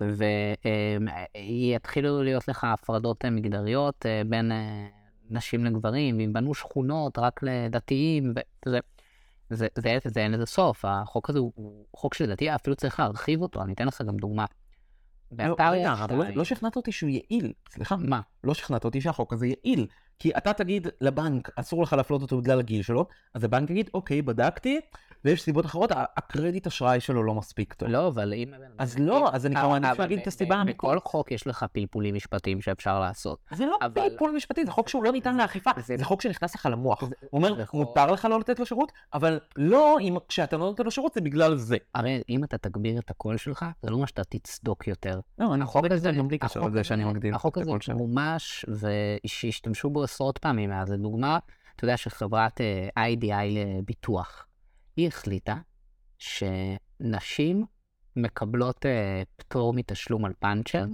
[0.00, 4.86] ויתחילו להיות לך הפרדות אה, מגדריות אה, בין אה,
[5.30, 8.34] נשים לגברים, ואם בנו שכונות רק לדתיים,
[8.66, 8.78] וזה...
[9.50, 13.00] זה, זה, זה, זה אין לזה סוף, החוק הזה הוא, הוא חוק שלדעתי אפילו צריך
[13.00, 14.44] להרחיב אותו, אני אתן לך גם דוגמה.
[15.32, 16.38] לא, באתר יש לא- שתיים.
[16.38, 18.20] לא שכנעת אותי שהוא יעיל, סליחה, מה?
[18.44, 19.86] לא שכנעת אותי שהחוק הזה יעיל.
[20.18, 24.22] כי אתה תגיד לבנק, אסור לך להפלות אותו בגלל הגיל שלו, אז הבנק יגיד, אוקיי,
[24.22, 24.80] בדקתי,
[25.24, 27.88] ויש סיבות אחרות, הקרדיט אשראי שלו לא מספיק טוב.
[27.88, 28.48] לא, אבל אם...
[28.78, 30.76] אז לא, אז אני אה, כמובן אבל מעדיף להגיד את הסיבה האמיתית.
[30.78, 33.38] בכל חוק יש לך פלפולים משפטיים שאפשר לעשות.
[33.54, 37.02] זה לא פלפול משפטי, זה חוק שהוא לא ניתן לאכיפה, זה- חוק שנכנס לך למוח.
[37.02, 40.90] הוא אומר, מותר לך לא לתת לו שירות, אבל לא אם כשאתה לא נותן לו
[40.90, 41.76] שירות זה בגלל זה.
[41.94, 45.20] הרי אם אתה תגביר את הקול שלך, זה לא אומר שאתה תצדוק יותר.
[45.38, 47.70] לא, אני החוק הזה, גם בלי קשר החוק לזה הזה- שאני מגדיל החוק את הזה
[47.70, 47.96] הקול שלו.
[47.96, 48.64] מומש,
[49.24, 50.90] ושהשתמשו בו עשרות פעמים מאז.
[50.92, 51.38] לדוגמה,
[51.76, 54.46] אתה יודע שחברת אה, IDI לביטוח,
[54.98, 55.56] היא החליטה
[56.18, 57.64] שנשים
[58.16, 60.84] מקבלות אה, פטור מתשלום על פאנצ'ר,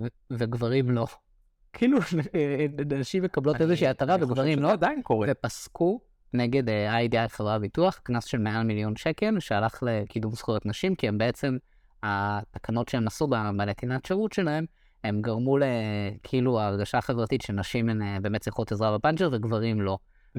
[0.00, 1.06] ו- וגברים לא.
[1.72, 1.98] כאילו,
[2.34, 5.28] אה, נשים מקבלות איזושהי הטבה וגברים לא, עדיין קורה.
[5.30, 6.00] ופסקו
[6.32, 11.08] נגד אה, IDI חברת ביטוח, קנס של מעל מיליון שקל, שהלך לקידום זכויות נשים, כי
[11.08, 11.56] הם בעצם,
[12.02, 14.64] התקנות שהם עשו בנתינת שירות שלהם,
[15.04, 19.98] הם גרמו לכאילו ההרגשה החברתית שנשים הן אה, באמת צריכות עזרה בפאנצ'ר וגברים לא.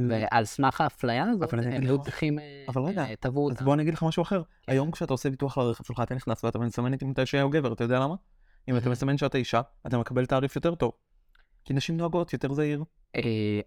[0.10, 3.14] ועל סמך האפליה הזאת, הם היו צריכים, אה, אבל רגע, אה,
[3.52, 3.62] אז.
[3.64, 4.42] בוא אני אגיד לך משהו אחר.
[4.64, 4.72] כן.
[4.72, 7.84] היום כשאתה עושה ביטוח לרכב שלך אתה נכנס ואתה מסמן את אישה או גבר, אתה
[7.84, 8.16] יודע למה?
[8.70, 10.92] אם אתה מסמן שאתה אישה, אתה מקבל תעריף יותר טוב.
[11.66, 12.84] כי נשים נוהגות יותר זהיר.
[13.16, 13.22] אה,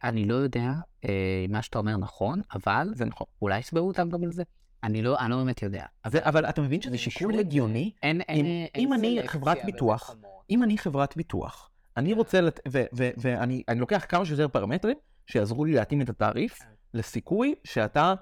[0.05, 0.73] אני לא יודע
[1.05, 3.27] אם מה שאתה אומר נכון, אבל זה נכון.
[3.43, 4.43] אולי יסברו אותם גם על זה.
[4.85, 5.85] אני לא אני לא באמת יודע.
[6.05, 7.93] אבל אתה מבין שזה שיקול הגיוני?
[8.03, 10.17] אין, אין, אם- אין אם אני חברת ביטוח.
[10.51, 12.61] אם אני חברת ביטוח, אני רוצה, לת...
[12.69, 14.97] ו- ו- ואני אני לוקח כמה שיותר פרמטרים
[15.31, 16.65] שיעזרו לי להתאים את התעריף כן.
[16.95, 18.15] לסיכוי שאתה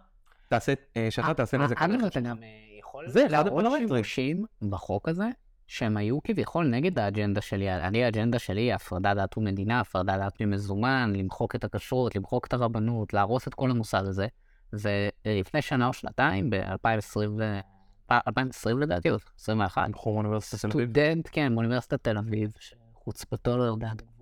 [0.49, 1.83] תעשה, אה, שאתה תעשה נזק.
[1.83, 2.21] אגב, אתה.
[2.21, 3.65] גם אה, יכול להראות.
[4.05, 5.29] שימושים בחוק הזה,
[5.67, 7.75] שהם היו כביכול נגד האג'נדה שלי.
[7.75, 12.53] אני, האג'נדה שלי היא הפרדה דת ומדינה, הפרדה דת ממזומן, למחוק את הכשרות, למחוק את
[12.53, 14.27] הרבנות, להרוס את כל המוסד הזה.
[14.73, 17.19] ולפני שנה או שנתיים, ב-2020,
[18.11, 20.91] 2020 לדעתי, או 2021, בחור מאוניברסיטת תל אביב.
[20.91, 24.03] סטודנט, כן, מאוניברסיטת תל אביב, שחוצפתו לא יודעת.
[24.03, 24.18] אה,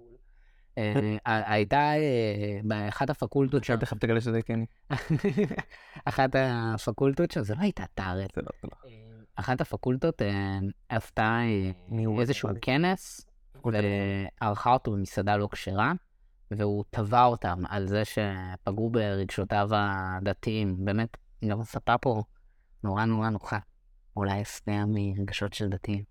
[1.25, 4.61] הייתה אה, באחת הפקולטות שם, עכשיו תכף תגלה שזה כן.
[6.05, 7.85] אחת הפקולטות שם, זה לא הייתה.
[8.15, 8.91] זה לא, לא.
[9.37, 10.59] אחת הפקולטות אה,
[10.89, 11.41] עשתה
[11.93, 12.21] אה.
[12.21, 13.27] איזשהו כנס,
[13.65, 15.93] וערכה אותו במסעדה לא כשרה,
[16.51, 20.85] והוא תבע אותם על זה שפגעו ברגשותיו הדתיים.
[20.85, 21.17] באמת,
[21.49, 22.23] גם הסתה פה
[22.85, 23.59] נורא נורא נוחה.
[24.17, 26.05] אולי הסטיה מרגשות של דתיים.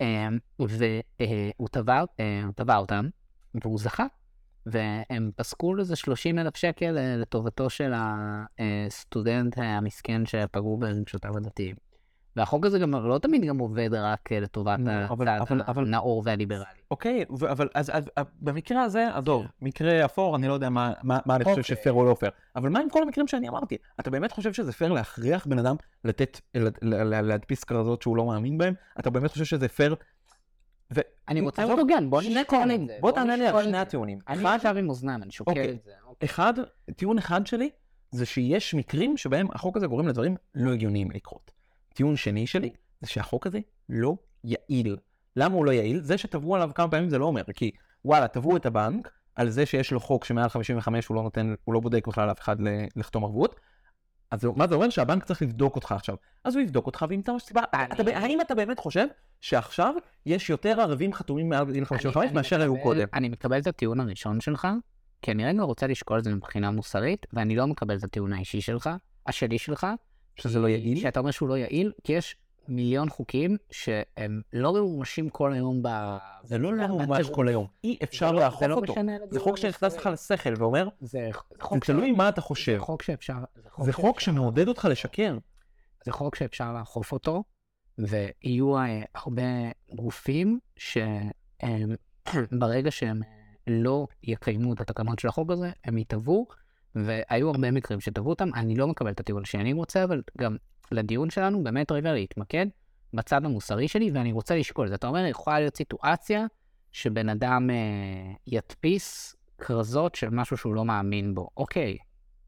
[0.00, 0.28] אה,
[0.58, 3.08] והוא תבע, אה, הוא תבע אותם,
[3.54, 4.06] והוא זכה.
[4.66, 11.76] והם פסקו לזה 30 אלף שקל אה, לטובתו של הסטודנט המסכן שפגעו ברגשותיו הדתיים.
[12.36, 16.64] והחוק הזה גם לא תמיד גם עובד רק אה, לטובת לא, הצד הנאור והליברלי.
[16.90, 17.92] אוקיי, אבל אז,
[18.40, 21.76] במקרה הזה, עזוב, מקרה אפור, אני לא יודע מה, מה, מה אני חושב אוקיי.
[21.76, 23.76] שפייר או לא פייר, אבל מה עם כל המקרים שאני אמרתי?
[24.00, 26.40] אתה באמת חושב שזה פייר להכריח בן אדם לתת,
[27.22, 28.74] להדפיס כרזות שהוא לא מאמין בהם?
[28.98, 29.94] אתה באמת חושב שזה פייר?
[30.94, 31.00] ו...
[31.28, 32.72] אני רוצה עזוב, לפרגן, בוא נשקול.
[32.74, 32.96] את זה.
[33.00, 33.78] בוא תענה לי על שני.
[33.78, 34.18] הטיעונים.
[34.28, 35.70] אני ישר עם אוזניים, אני שוקל אוקיי.
[35.70, 35.90] את זה.
[36.06, 36.26] אוקיי.
[36.26, 36.54] אחד,
[36.96, 37.70] טיעון אחד שלי,
[38.10, 41.50] זה שיש מקרים שבהם החוק הזה גורם לדברים לא הגיוניים לקרות.
[41.94, 44.96] טיעון שני שלי, זה שהחוק הזה לא יעיל.
[45.36, 46.00] למה הוא לא יעיל?
[46.00, 47.70] זה שתבעו עליו כמה פעמים זה לא אומר, כי
[48.04, 51.74] וואלה, תבעו את הבנק, על זה שיש לו חוק שמעל 55 הוא לא נותן, הוא
[51.74, 52.56] לא בודק בכלל לאף אחד
[52.96, 53.60] לחתום ערבות.
[54.32, 54.90] אז מה זה אומר?
[54.90, 56.16] שהבנק צריך לבדוק אותך עכשיו.
[56.44, 57.62] אז הוא יבדוק אותך וימצא סיבה.
[57.92, 59.06] אתה ב- האם אתה באמת חושב
[59.40, 59.94] שעכשיו
[60.26, 63.06] יש יותר ערבים חתומים מעל גיל 55 אני- מאשר היו קודם?
[63.14, 64.68] אני מקבל את הטיעון הראשון שלך,
[65.22, 68.60] כי אני רגע רוצה לשקול את זה מבחינה מוסרית, ואני לא מקבל את הטיעון האישי
[68.60, 68.90] שלך,
[69.26, 69.86] השלי שלך.
[70.36, 70.98] שזה לא יעיל?
[71.00, 72.36] שאתה אומר שהוא לא יעיל, כי יש
[72.68, 75.88] מיליון חוקים שהם לא ממומשים כל היום ב...
[76.42, 77.34] זה לא לא בטירוף.
[77.34, 77.66] כל היום.
[77.84, 78.94] אי אפשר זה לא- לאכוף זה לא אותו.
[79.30, 79.96] זה חוק שנכנס.
[79.96, 82.78] לך לשכל ואומר, זה זה חוק תלוי מה אתה זה חושב.
[82.78, 83.34] חוק שאפשר...
[83.82, 85.38] זה חוק שמעודד אותך לשקר.
[86.04, 87.44] זה חוק שאפשר לאכוף אותו,
[87.98, 89.42] ויהיו אה, הרבה
[89.94, 93.20] גופים שברגע שהם
[93.66, 96.46] לא יקיימו את התקנות של החוק הזה, הם יתבעו,
[96.94, 98.48] והיו הרבה מקרים שתבעו אותם.
[98.54, 100.56] אני לא מקבל את הטיעון שאני רוצה, אבל גם
[100.90, 102.66] לדיון שלנו באמת רגע להתמקד
[103.14, 104.94] בצד המוסרי שלי, ואני רוצה לשקול את זה.
[104.94, 106.46] אתה אומר, יכולה להיות סיטואציה
[106.92, 111.48] שבן אדם אה, ידפיס כרזות של משהו שהוא לא מאמין בו.
[111.56, 111.96] אוקיי,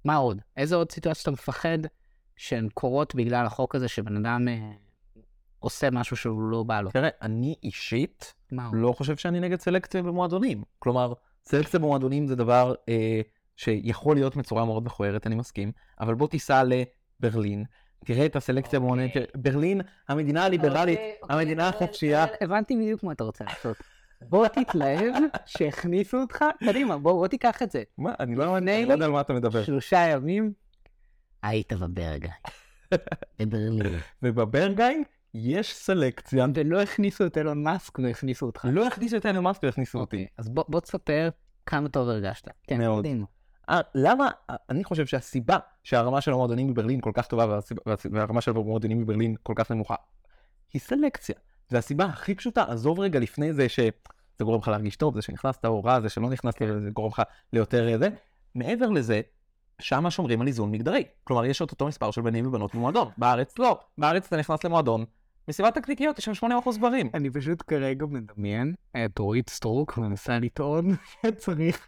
[0.05, 0.41] מה עוד?
[0.57, 1.79] איזה עוד סיטואציה אתה מפחד
[2.37, 4.73] שהן קורות בגלל החוק הזה, שבן אדם אה,
[5.59, 6.91] עושה משהו שהוא לא בא לו?
[6.91, 8.35] תראה, אני אישית?
[8.73, 10.63] לא חושב שאני נגד סלקציה במועדונים.
[10.79, 11.13] כלומר,
[11.45, 13.21] סלקציה במועדונים זה דבר אה,
[13.57, 17.65] שיכול להיות בצורה מאוד מכוערת, אני מסכים, אבל בוא תיסע לברלין,
[18.05, 19.25] תראה את הסלקציה אוקיי.
[19.27, 22.27] תראה, ברלין, המדינה הליברלית, אוקיי, אוקיי, המדינה החופשייה.
[22.41, 23.77] הבנתי בדיוק מה אתה רוצה לעשות.
[24.29, 25.15] בוא תתלהב
[25.47, 27.83] שהכניסו אותך, קדימה, בוא, בוא תיקח את זה.
[27.99, 29.65] מה, אני לא לא יודע על מה אתה מדבר.
[29.65, 30.53] שלושה ימים,
[31.43, 32.31] היית בברגה.
[33.39, 33.99] בברלין.
[34.23, 35.03] ובברגיין
[35.35, 36.47] יש סלקציה.
[36.55, 38.69] ולא הכניסו את אילון מאסק והכניסו אותך.
[38.73, 40.17] לא הכניסו את אילון מאסק והכניסו אותי.
[40.17, 41.29] אוקיי, אז בוא, בוא תספר
[41.67, 42.49] כמה טוב הרגשת.
[42.67, 43.07] כן, מאוד.
[43.71, 47.59] אה, למה, אה, אני חושב שהסיבה שהרמה של המועדונים בברלין כל כך טובה
[48.13, 49.95] והרמה של המועדונים בברלין כל כך נמוכה,
[50.73, 51.35] היא סלקציה.
[51.71, 53.91] והסיבה הכי פשוטה, עזוב רגע לפני זה שזה
[54.45, 57.23] גורם לך להרגיש טוב, זה שנכנסת או רע, זה שלא נכנסת, זה גורם לך
[57.53, 58.09] ליותר אה, זה.
[58.55, 59.21] מעבר לזה,
[59.79, 61.05] שמה שומרים על איזון מגדרי.
[61.25, 63.09] כלומר, יש את אותו מספר של בנים ובנות במועדון.
[63.19, 63.81] בארץ לא.
[63.99, 65.05] בארץ אתה נכנס למועדון,
[65.49, 67.11] מסיבת תקניקיות, יש שם 80% גברים.
[67.15, 70.95] אני פשוט כרגע מדמיין את אורית סטרוק מנסה לטעון
[71.27, 71.87] שצריך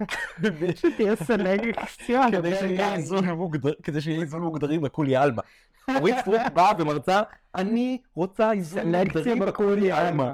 [0.75, 2.23] שתהיה סלקציה.
[2.33, 5.43] כדי שיהיה איזון מוגדר- כדי שיהיה איזון מוגדרים בכולי עלמא.
[5.97, 7.23] אורית סטרוק באה ומרצה,
[7.55, 10.31] אני רוצה איזון מגדרי בכולי עלמא.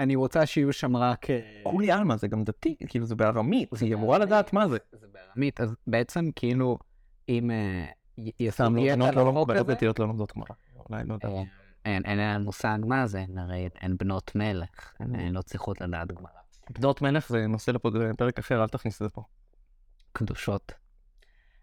[0.00, 1.30] אני רוצה שיהיו שם רק...
[1.30, 4.76] אה, כולי עלמא זה גם דתי, כאילו זה בארמית, היא אמורה לדעת מה זה.
[4.92, 6.78] זה בארמית, אז בעצם כאילו,
[7.28, 7.84] אם אה,
[8.38, 10.46] י- סתם, יהיה בנות את לא החוק לומדות, דתיות לא לומדות גמרא.
[10.90, 11.28] אולי לא יודע.
[11.86, 14.92] אה, אין אין להם מושג מה זה, הן הרי הן בנות מלך.
[15.00, 16.30] הן לא צריכות לדעת גמרא.
[16.70, 19.22] בנות מלך זה נושא לפרק אחר, אל תכניס את זה פה.
[20.12, 20.72] קדושות.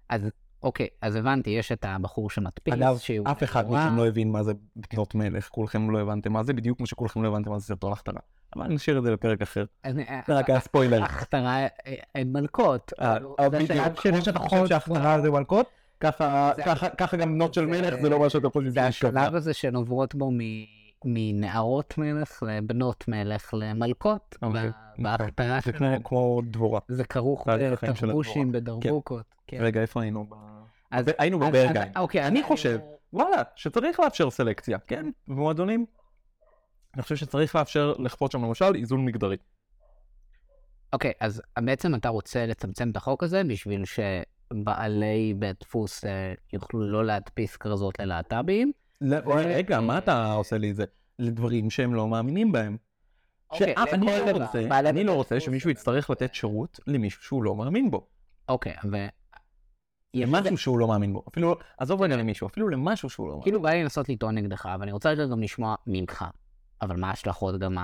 [0.09, 0.21] אז
[0.63, 2.97] אוקיי, אז הבנתי, יש את הבחור שמדפיס, אגב,
[3.31, 6.77] אף אחד מכם לא הבין מה זה בנות מלך, כולכם לא הבנתם מה זה, בדיוק
[6.77, 8.21] כמו שכולכם לא הבנתם מה זה סרטון החתרה.
[8.55, 9.65] אבל נשאיר את זה לפרק אחר.
[9.93, 11.03] זה רק היה ספוילר.
[11.33, 11.67] אה,
[12.15, 12.93] הן מלכות.
[13.01, 15.67] אה, אה, זה בדיוק, כמו שאתה חושב שההכתרה זה מלכות,
[15.99, 19.35] ככה זה- ככה- ככה גם בנות של מלך זה לא מה שאתה חושב זה השלב
[19.35, 20.31] הזה שהן עוברות בו
[21.05, 25.77] מנערות מלך לבנות מלך למלכות, אוקיי, בהכתרה זה של...
[25.77, 26.79] כמו- כמו דבורה.
[26.87, 29.25] זה כרוך בתרבושים, בדרבוקות.
[29.47, 29.57] כן.
[29.61, 30.25] רגע, איפה היינו?
[31.19, 31.45] היינו.
[31.45, 31.53] אז-
[31.95, 32.79] אוקיי, אני חושב,
[33.13, 35.05] וואלה, שצריך לאפשר סלקציה, כן?
[35.27, 35.85] במועדונים.
[36.95, 39.37] אני חושב שצריך לאפשר לכפות שם למשל איזון מגדרי.
[40.93, 43.85] אוקיי, אז בעצם אתה רוצה לצמצם את החוק הזה בשביל
[44.53, 48.71] שבעלי בית דפוס אה, יוכלו לא להדפיס כרזות ללהט"בים.
[49.27, 50.85] רגע, מה אתה עושה לי את זה?
[51.19, 52.77] לדברים שהם לא מאמינים בהם.
[53.51, 54.31] אוקיי, שאף אני לא.
[54.31, 58.07] רוצה, בעלי אני לא רוצה שמישהו יצטרך לתת שירות למישהו שהוא לא מאמין בו.
[58.49, 58.97] אוקיי, ו...
[60.13, 61.23] למשהו שהוא לא מאמין בו.
[61.29, 63.43] אפילו, עזוב רגע למישהו, אפילו למשהו שהוא לא מאמין.
[63.43, 66.25] כאילו בא לי לנסות לטעון נגדך, ואני רוצה רגע גם לשמוע ממך.
[66.81, 67.77] אבל מה ההשלכות גם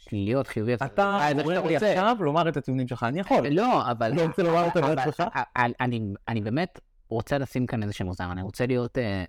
[0.00, 0.82] השליליות, חיוביות?
[0.82, 1.90] אתה אומר לי רוצה.
[1.90, 3.48] עכשיו לומר את הטיעונים שלך, אני יכול.
[3.48, 4.12] לא, אבל...
[4.14, 5.22] לא רוצה לומר אותם לעצמך?
[6.28, 9.24] אני- באמת רוצה לשים כאן איזה שהם אוזניים, אני רוצה להיות אה,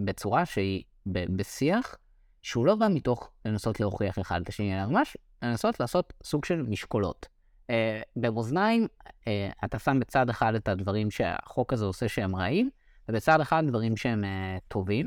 [0.00, 1.96] בצורה שהיא בשיח
[2.42, 6.62] שהוא לא בא מתוך לנסות להוכיח אחד את השני, אלא ממש לנסות לעשות סוג של
[6.62, 7.26] משקולות.
[7.70, 8.86] אה, במאזניים
[9.28, 12.70] אה, אתה שם בצד אחד את הדברים שהחוק הזה עושה שהם רעים,
[13.08, 14.24] ובצד אחד דברים שהם
[14.68, 15.06] טובים.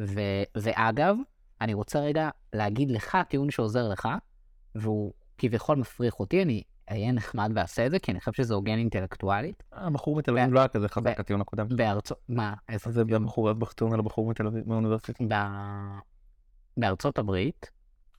[0.00, 1.16] ו- ואגב,
[1.60, 4.08] אני רוצה רגע להגיד לך טיעון שעוזר לך,
[4.74, 8.78] והוא כביכול מפריך אותי, אני אהיה נחמד ואעשה את זה, כי אני חושב שזה הוגן
[8.78, 9.62] אינטלקטואלית.
[9.72, 11.66] הבחור מתל אביב לא היה כזה חזק הטיעון הקודם.
[11.76, 12.18] בארצות...
[12.28, 12.54] מה?
[12.68, 12.90] איזה...
[12.90, 15.24] זה בחור, בחתום על הבחור מתל אביב מהאוניברסיטה.
[16.76, 17.70] בארצות הברית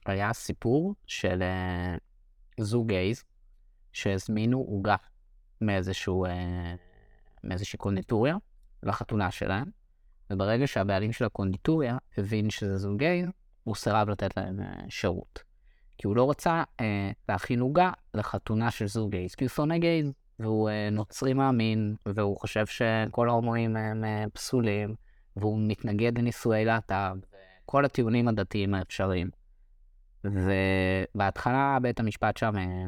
[0.06, 1.96] היה סיפור של אה,
[2.60, 3.24] זוג גייז
[3.92, 4.96] שהזמינו עוגה
[5.60, 6.74] מאיזשהו, אה,
[7.44, 8.36] מאיזושהי קונדיטוריה
[8.82, 9.70] לחתונה שלהם,
[10.30, 13.28] וברגע שהבעלים של הקונדיטוריה הבין שזה זוג גייז,
[13.64, 15.51] הוא סירב לתת להם אה, שירות.
[15.98, 20.12] כי הוא לא רצה אה, להכין עוגה לחתונה של זוג גייז, כי הוא שונא גייז,
[20.38, 24.94] והוא אה, נוצרי מאמין, והוא חושב שכל ההומואים הם אה, פסולים,
[25.36, 27.16] והוא מתנגד לנישואי להט"ב,
[27.64, 29.30] וכל הטיעונים הדתיים האפשריים.
[30.24, 32.84] ובהתחלה בית המשפט שם אה,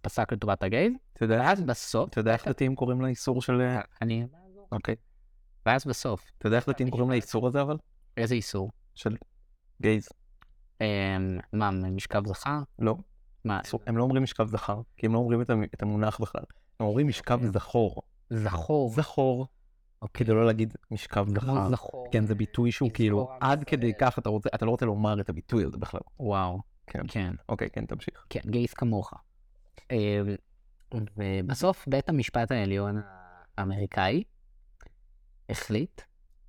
[0.00, 3.60] פסק לטובת הגייז, אתה יודע, ואז בסוף, אתה יודע איך דתיים קוראים לאיסור של...
[4.02, 4.26] אני...
[4.72, 4.94] אוקיי.
[5.66, 7.76] ואז בסוף, אתה יודע איך דתיים קוראים לאיסור הזה אבל?
[8.16, 8.70] איזה איסור?
[8.94, 9.16] של
[9.82, 10.08] גייז.
[10.80, 10.86] אמ,
[11.52, 12.58] מה, משכב זכר?
[12.78, 12.96] לא.
[13.44, 16.42] מה, הם לא אומרים משכב זכר, כי הם לא אומרים את המ- את המונח בכלל.
[16.80, 18.02] הם אומרים משכב זכור.
[18.30, 18.90] זכור?
[18.90, 19.46] זכור,
[20.14, 21.68] כדי לא להגיד משכב זכר.
[21.70, 22.08] זכור.
[22.12, 23.92] כן, זה ביטוי שהוא כאילו, עד כדי.
[24.00, 26.00] כך אתה רוצה, אתה לא רוצה לומר את הביטוי הזה בכלל.
[26.20, 26.60] וואו.
[26.86, 27.00] כן.
[27.08, 28.24] כן, אוקיי, כן, תמשיך.
[28.30, 29.12] כן, גייס כמוך.
[29.90, 29.96] אמ,
[31.16, 33.02] ובסוף בית המשפט העליון
[33.58, 34.22] האמריקאי
[35.48, 36.00] החליט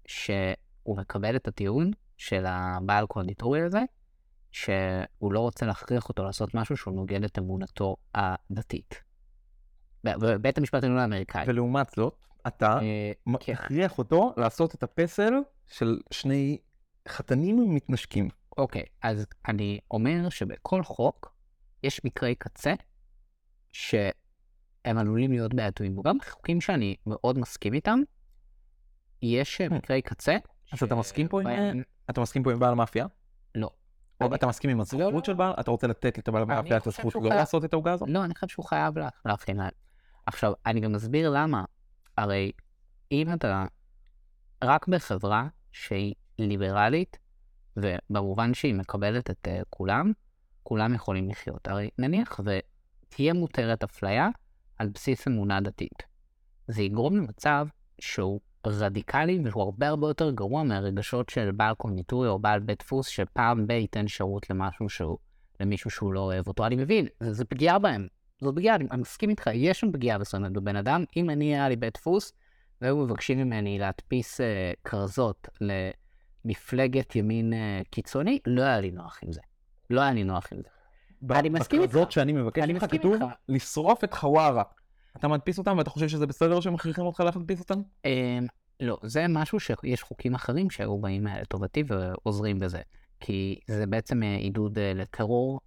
[0.08, 3.80] שהוא מקבל את הטיעון של הבעל קונדיטורי הזה,
[4.52, 9.02] שהוא לא רוצה להכריח אותו לעשות משהו שהוא נוגד את אמונתו הדתית.
[10.04, 11.46] ב- בבית המשפט העליון האמריקאי.
[11.48, 12.16] ולעומת זאת,
[12.48, 13.32] אתה אה, כן.
[13.32, 15.34] מכריח אותו לעשות את הפסל
[15.68, 16.58] של שני
[17.08, 18.30] חתנים מתנשקים.
[18.58, 21.34] אוקיי, אז אני אומר שבכל חוק
[21.84, 22.74] יש מקרי קצה
[23.72, 24.12] שהם
[24.98, 25.98] עלולים להיות בעייתיים.
[25.98, 28.00] וגם בחוקים שאני מאוד מסכים איתם,
[29.22, 30.38] יש אה, מקרי קצה.
[30.74, 33.06] אז אתה מסכים פה עם- אתה מסכים פה עם בעל המאפייה?
[33.56, 33.70] לא.
[34.26, 35.26] אתה מסכים עם הזכות.
[35.26, 35.54] של בעל?
[35.60, 37.30] אתה רוצה לתת לבעל המאפייה את הזכות לא.
[37.30, 38.10] לעשות את העוגה הזאת?
[38.10, 39.72] לא, אני חושב שהוא חייב לה- להכין להם.
[40.26, 41.66] עכשיו, אני גם אסביר למה.
[42.18, 42.52] הרי
[43.12, 43.66] אם אתה
[44.64, 47.18] רק בחברה שהיא ליברלית,
[47.78, 50.12] ובמובן שהיא מקבלת את uh, כולם,
[50.64, 51.68] כולם יכולים לחיות.
[51.68, 54.30] הרי נניח ותהיה מותרת אפליה
[54.78, 56.04] על בסיס אמונה דתית.
[56.68, 57.68] זה יגרום למצב
[58.00, 63.08] שהוא רדיקלי והוא הרבה הרבה יותר גרוע מהרגשות של בעל קוגניטורי או בעל בית דפוס
[63.08, 65.18] שפעם ב- ייתן שירות למשהו שהוא,
[65.60, 66.66] למישהו שהוא לא אוהב אותו.
[66.66, 68.08] אני מבין, זה, זה פגיעה בהם.
[68.42, 71.04] זו פגיעה, אני, אני מסכים איתך, יש שם פגיעה מסוימת בבן אדם.
[71.18, 72.34] אם אני היה לי בית דפוס
[72.82, 75.48] והיו מבקשים ממני להדפיס אה, כרזות
[76.46, 79.42] למפלגת ימין אה, קיצוני, לא היה לי נוח עם זה.
[79.90, 80.70] לא היה לי נוח עם זה.
[81.40, 81.92] אני מסכים איתך.
[81.92, 83.16] בכרזות שאני מבקש ממך כתוב.
[83.50, 84.64] לשרוף את חווארה.
[85.20, 87.82] אתה מדפיס אותם ואתה חושב שזה בסדר שמכריחים אותך להדפיס אותם?
[88.06, 88.48] אמ,
[88.80, 92.82] לא, זה משהו שיש חוקים אחרים שהיו באים אה, לטובתי ועוזרים בזה.
[93.20, 95.60] כי זה בעצם אה, עידוד אה, לטרור,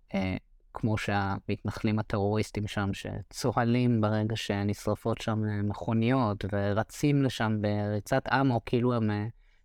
[0.75, 9.11] כמו שהמתנחלים הטרוריסטים שם, שצוהלים ברגע שנשרפות שם מכוניות, ורצים לשם בריצת אמו, כאילו הם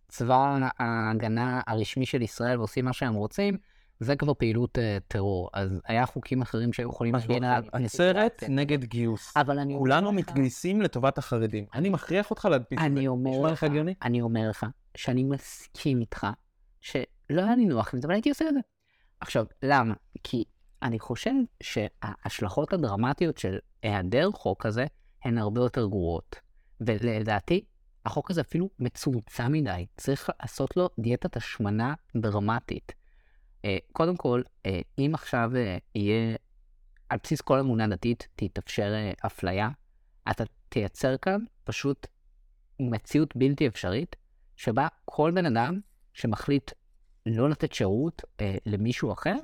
[0.08, 3.58] צבא ההגנה הרשמי של ישראל ועושים מה שהם רוצים,
[4.00, 5.50] זה כבר פעילות אה, טרור.
[5.52, 7.62] אז היה חוקים אחרים שהיו יכולים להגן על...
[7.72, 9.36] עצרת נגד גיוס.
[9.36, 9.72] אבל אני...
[9.74, 11.64] אומר כולנו לך- מתגייסים לטובת החרדים.
[11.74, 13.00] אני מכריח אותך להדפיס את זה.
[13.00, 13.94] נשמע לך לך, הגיוני?
[14.02, 16.26] אני אומר לך, שאני מסכים איתך,
[16.80, 18.60] שלא היה לי נוח עם זה, אבל הייתי עושה את זה.
[19.20, 19.94] עכשיו, למה?
[20.24, 20.44] כי
[20.82, 21.30] אני חושב
[21.62, 24.86] שההשלכות הדרמטיות של היעדר חוק כזה
[25.24, 26.36] הן הרבה יותר גרועות.
[26.80, 27.64] ולדעתי,
[28.06, 29.86] החוק הזה אפילו מצומצם מדי.
[29.96, 32.92] צריך לעשות לו דיאטת השמנה דרמטית.
[33.64, 36.36] אה, קודם כל, אה, אם עכשיו אה, יהיה,
[37.08, 38.92] על בסיס כל אמונה דתית, תתאפשר
[39.26, 39.68] אפליה,
[40.30, 42.06] אתה תייצר כאן פשוט
[42.80, 44.16] מציאות בלתי אפשרית,
[44.56, 45.80] שבה כל בן אדם
[46.12, 46.70] שמחליט
[47.26, 49.36] לא לתת שירות אה, למישהו אחר,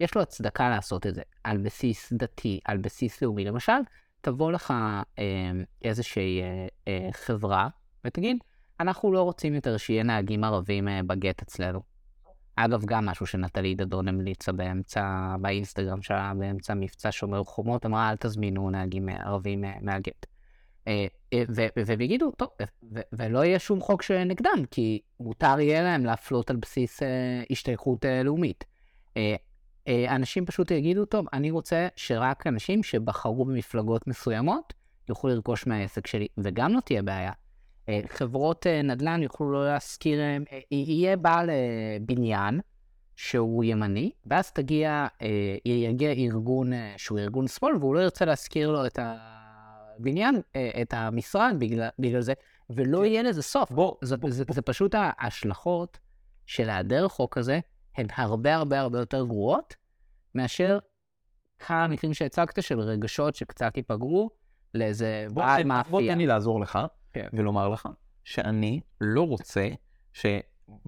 [0.00, 3.44] יש לו הצדקה לעשות את זה, על בסיס דתי, על בסיס לאומי.
[3.44, 3.72] למשל,
[4.20, 4.74] תבוא לך
[5.18, 5.50] אה,
[5.82, 7.68] איזושהי אה, אה, חברה
[8.04, 8.36] ותגיד,
[8.80, 11.95] אנחנו לא רוצים יותר שיהיה נהגים ערבים אה, בגט אצלנו.
[12.56, 18.16] אגב, גם משהו שנטלי דדון המליצה באמצע, באינסטגרם שלה, באמצע מבצע שומר חומות, אמרה, אל
[18.16, 20.26] תזמינו נהגים ערבים מהגט.
[20.88, 21.42] אה, אה,
[21.76, 22.48] והם יגידו, טוב,
[23.12, 28.64] ולא יהיה שום חוק שנגדם, כי מותר יהיה להם להפלות על בסיס אה, השתייכות לאומית.
[30.08, 34.74] אנשים פשוט יגידו, טוב, אני רוצה שרק אנשים שבחרו במפלגות מסוימות
[35.08, 37.32] יוכלו לרכוש מהעסק שלי, וגם לא תהיה בעיה.
[37.88, 40.36] אה, חברות אה, נדל"ן יוכלו לא להשכיר, אה,
[40.70, 41.50] יהיה בעל
[42.00, 42.60] בניין
[43.16, 45.06] שהוא ימני, ואז תגיע,
[45.64, 50.40] יגיע ארגון שהוא ארגון שמאל, והוא לא ירצה להשכיר לו את הבניין,
[50.82, 52.32] את המשרד בגלל, בגלל זה,
[52.70, 53.70] ולא יהיה לזה סוף.
[53.70, 54.54] בוא, זה, בוא, זה, בוא.
[54.54, 55.98] זה פשוט ההשלכות
[56.46, 57.60] של היעדר חוק כזה,
[57.96, 59.74] הן הרבה הרבה הרבה יותר גרועות,
[60.34, 60.78] מאשר
[61.58, 64.30] כמה מקרים שהצגת של רגשות שקצת ייפגעו
[64.74, 66.12] לאיזה בעל תן- בוא מאפייה.
[66.12, 66.78] תן לי לעזור לך
[67.16, 67.28] כן.
[67.32, 67.88] ולומר לך
[68.24, 69.68] שאני לא רוצה
[70.12, 70.26] ש...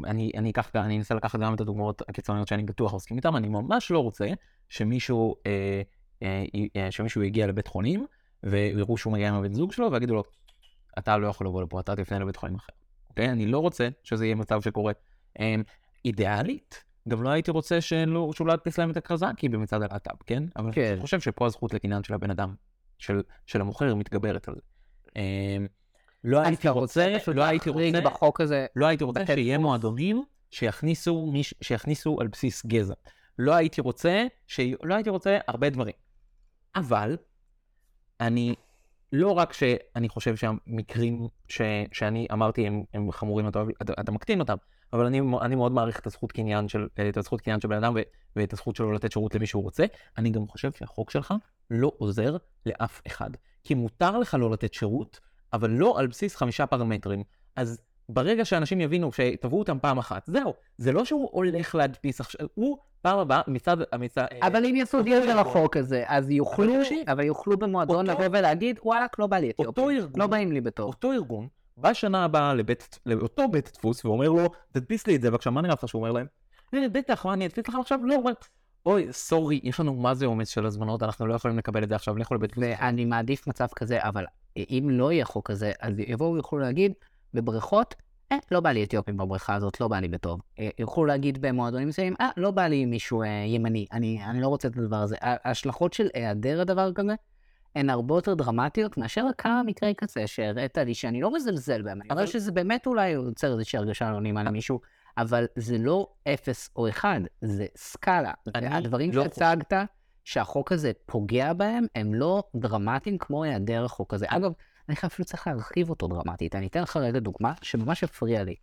[0.04, 3.48] אני, אני אקח, אני אנסה לקחת גם את הדוגמאות הקיצוניות שאני בטוח מסכים איתן, אני
[3.48, 4.26] ממש לא רוצה
[4.68, 5.82] שמישהו, אה,
[6.22, 6.44] אה,
[6.76, 8.06] אה, שמישהו יגיע לבית חולים
[8.42, 10.22] ויראו שהוא מגיע עם הבן זוג שלו ויגידו לו,
[10.98, 12.72] אתה לא יכול לבוא לפה, אתה תפנה לבית חולים אחר.
[13.10, 13.30] אוקיי?
[13.30, 14.92] אני לא רוצה שזה יהיה מצב שקורה.
[15.40, 15.54] אה,
[16.04, 20.16] אידיאלית, גם לא הייתי רוצה שלא- שהוא לא ידפיס להם את הכרזה, כי במצעד הלהט"ב,
[20.26, 20.42] כן?
[20.56, 20.92] אבל כן.
[20.92, 22.54] אני חושב שפה הזכות לקניין של הבן אדם,
[22.98, 24.60] של, של המוכר, מתגברת על זה.
[25.16, 25.66] אמ,
[26.28, 29.58] לא הייתי רוצה, לא הייתי רוצה, בחוק הזה, לא הייתי רוצה שיהיה.
[29.58, 32.94] מועדונים שיכניסו, מיש, שיכניסו על בסיס גזע.
[33.38, 34.60] לא הייתי רוצה, ש...
[34.82, 35.94] לא הייתי רוצה הרבה דברים.
[36.76, 37.16] אבל,
[38.20, 38.54] אני,
[39.12, 41.60] לא רק שאני חושב שהמקרים ש...
[41.92, 44.56] שאני אמרתי הם, הם חמורים, אתה, אתה, אתה מקטין אותם,
[44.92, 47.92] אבל אני, אני מאוד מעריך את הזכות קניין של, את הזכות קניין של בן אדם
[47.96, 48.00] ו,
[48.36, 49.84] ואת הזכות שלו לתת שירות למי שהוא רוצה.
[50.18, 51.34] אני גם חושב שהחוק שלך
[51.70, 52.36] לא עוזר
[52.66, 53.30] לאף אחד.
[53.64, 55.20] כי מותר לך לא לתת שירות,
[55.52, 57.22] אבל לא על בסיס חמישה פרמטרים.
[57.56, 62.46] אז ברגע שאנשים יבינו שתבעו אותם פעם אחת, זהו, זה לא שהוא הולך להדפיס עכשיו,
[62.54, 66.74] הוא פעם הבאה מצד, מצד, אבל אם יעשו דיון על החוק הזה, אז יוכלו,
[67.06, 69.74] אבל יוכלו במועדון לבוא ולהגיד, וואלכ, לא בא לי ארגון,
[70.16, 70.86] לא באים לי בטוב.
[70.86, 75.30] אותו ארגון, בא שנה הבאה לבית, לאותו בית דפוס ואומר לו, תדפיס לי את זה,
[75.30, 76.26] בבקשה, מה נראה לך שהוא אומר להם?
[76.74, 77.98] "אה, בטח, מה אני אדפיס לך עכשיו?
[78.02, 78.16] לא,
[78.88, 81.94] אוי, סורי, יש לנו מה זה עומס של הזמנות, אנחנו לא יכולים לקבל את זה
[81.94, 82.64] עכשיו, לכו לבית דפוס.
[82.66, 84.24] ואני מעדיף מצב כזה, אבל
[84.56, 86.92] אם לא יהיה חוק כזה, אז יבואו ויוכלו להגיד,
[87.34, 87.94] בבריכות,
[88.32, 90.40] אה, לא בא לי אתיופים בבריכה הזאת, לא בא לי בטוב.
[90.58, 94.48] אה, יוכלו להגיד במועדונים מסוימים, אה, לא בא לי מישהו אה, ימני, אני, אני לא
[94.48, 95.16] רוצה את הדבר הזה.
[95.20, 97.14] ההשלכות של היעדר הדבר כזה,
[97.76, 102.02] הן הרבה יותר דרמטיות מאשר כמה מקרי קצה שהראית לי, שאני לא מזלזל בהם.
[102.02, 104.80] אני אבל- שזה באמת אולי יוצר איזושהי הרגשה לא נעימה למישהו,
[105.18, 108.32] אבל זה לא אפס או אחד, זה סקאלה.
[108.54, 109.72] הדברים לא שהצגת,
[110.24, 114.26] שהחוק הזה פוגע בהם, הם לא דרמטיים כמו היעדר החוק הזה.
[114.28, 114.52] אגב,
[114.88, 116.54] אני חושב אפילו צריך להרחיב אותו דרמטית.
[116.54, 118.54] אני אתן לך רגע דוגמה שממש הפריע לי.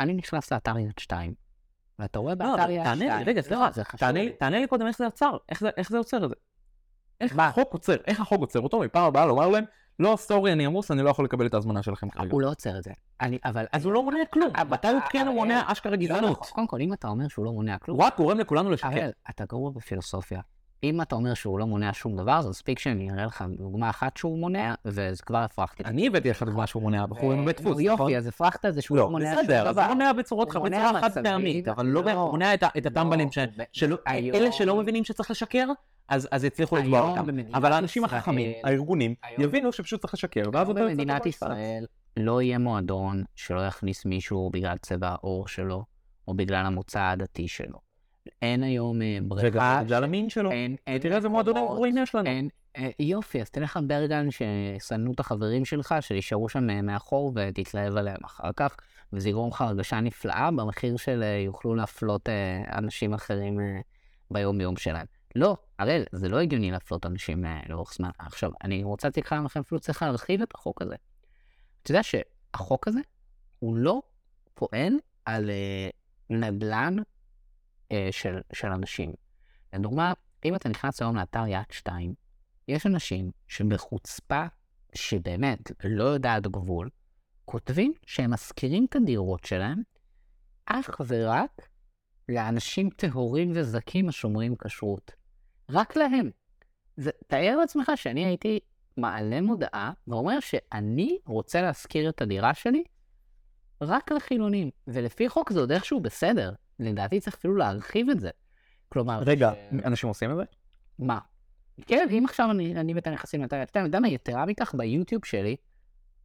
[0.00, 1.34] אני נכנס לאתר יד 2,
[1.98, 2.98] ואתה רואה לא, באתר יד 2...
[2.98, 3.98] תענה לי, רגע, סליחה, חשוב.
[4.38, 5.36] תענה לי- קודם איך זה עצר,
[5.76, 6.34] איך זה- עוצר את זה?
[7.20, 7.38] איך?
[7.38, 9.64] החוק עוצר, איך החוק עוצר אותו מפעם הבאה לומר להם,
[10.00, 12.28] לא, סורי, אני עמוס, אני לא יכול לקבל את ההזמנה שלכם כרגע.
[12.32, 12.90] הוא לא עוצר את זה.
[13.20, 13.64] אני, אבל...
[13.72, 16.30] אז הוא לא מונע כלום, אבל- מתי הוא כן אבל- מונע אשכרה לא גזענות?
[16.40, 16.48] נכון.
[16.54, 18.88] קודם כל, אם אתה אומר שהוא לא מונע כלום, הוא רק גורם לכולנו לשקר.
[18.88, 20.40] הראל, אתה גרוע בפילוסופיה.
[20.82, 24.16] אם אתה אומר שהוא לא מונע שום דבר, אז מספיק שאני אראה לך דוגמה אחת
[24.16, 25.84] שהוא מונע, וזה כבר הפרחתי.
[25.84, 27.82] אני הבאתי לך דוגמה שהוא מונע, בחור עם בית דפוס, נכון?
[27.82, 29.82] יופי, אז הפרחת את זה שהוא לא לא, מונע שום בסדר, אז דבר.
[29.84, 32.28] הוא מונע בצורות בצורה חד פעמית, אבל לא, לא.
[32.30, 35.66] מונע את הטמבלים ש- ב- שלא, היום- אלה שלא מבינים שצריך לשקר,
[36.08, 37.26] אז יצליחו היום אותם.
[37.54, 41.26] אבל האנשים החכמים, הארגונים, יבינו שפשוט צריך לשקר, ואז אתה במדינת.
[41.26, 41.84] ישראל
[42.16, 45.84] לא יהיה מועדון שלא יכניס מישהו בגלל צבע העור שלו,
[46.28, 47.89] או בגלל המוצא העדתי שלו.
[48.42, 49.48] אין היום אה, בריכה...
[49.48, 50.50] וגם בגלל המין שלו.
[50.50, 52.26] אין, אין תראה איזה מועדונים מקומות, גרועים יש לנו.
[52.26, 57.96] אין, אה, יופי, אז תלך לברגן ששנאו את החברים שלך, שישארו שם אה, מאחור ותתלהב
[57.96, 58.76] עליהם אחר כך,
[59.12, 62.28] וזה יגרום לך הרגשה נפלאה במחיר של יוכלו להפלות
[62.72, 63.58] אנשים אחרים
[64.30, 65.06] ביום-יום שלהם.
[65.36, 68.10] לא, הראל, זה לא הגיוני להפלות אנשים לאורך זמן.
[68.18, 70.94] עכשיו, אני רוצה להציג לך לכם אפילו צריך להרחיב את החוק הזה.
[71.82, 73.00] אתה יודע שהחוק הזה,
[73.58, 74.02] הוא לא
[74.54, 74.92] פועל
[75.24, 75.50] על
[76.30, 76.96] נדל"ן
[78.10, 79.12] של, של אנשים.
[79.72, 80.12] לדוגמה,
[80.44, 82.14] אם אתה נכנס היום לאתר יד 2,
[82.68, 84.46] יש אנשים שבחוצפה
[84.94, 86.88] שבאמת לא יודעת גבול,
[87.44, 89.82] כותבים שהם משכירים את הדירות שלהם
[90.66, 91.68] אך ורק
[92.28, 95.12] לאנשים טהורים וזכים השומרים כשרות.
[95.70, 96.30] רק להם.
[96.96, 98.60] זה, תאר לעצמך שאני הייתי
[98.96, 102.84] מעלה מודעה ואומר שאני רוצה להשכיר את הדירה שלי
[103.80, 104.70] רק לחילונים.
[104.86, 106.52] ולפי חוק זה עוד איכשהו בסדר.
[106.80, 108.30] לדעתי צריך אפילו להרחיב את זה.
[108.88, 109.22] כלומר...
[109.26, 110.42] רגע, ש- אנשים עושים את זה?
[110.98, 111.18] מה?
[111.86, 115.56] כן, אם עכשיו אני, אני ואתה נכנסים לאתר, אתה יודע מה, יתרה מכך ביוטיוב שלי,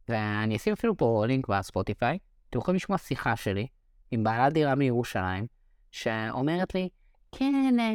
[0.08, 2.18] ואני אשים אפילו פה לינק בספוטיפיי,
[2.50, 3.66] אתם יכולים לשמוע שיחה שלי
[4.10, 5.46] עם בעלת דירה מירושלים,
[5.90, 6.88] שאומרת לי,
[7.32, 7.92] כן, אה,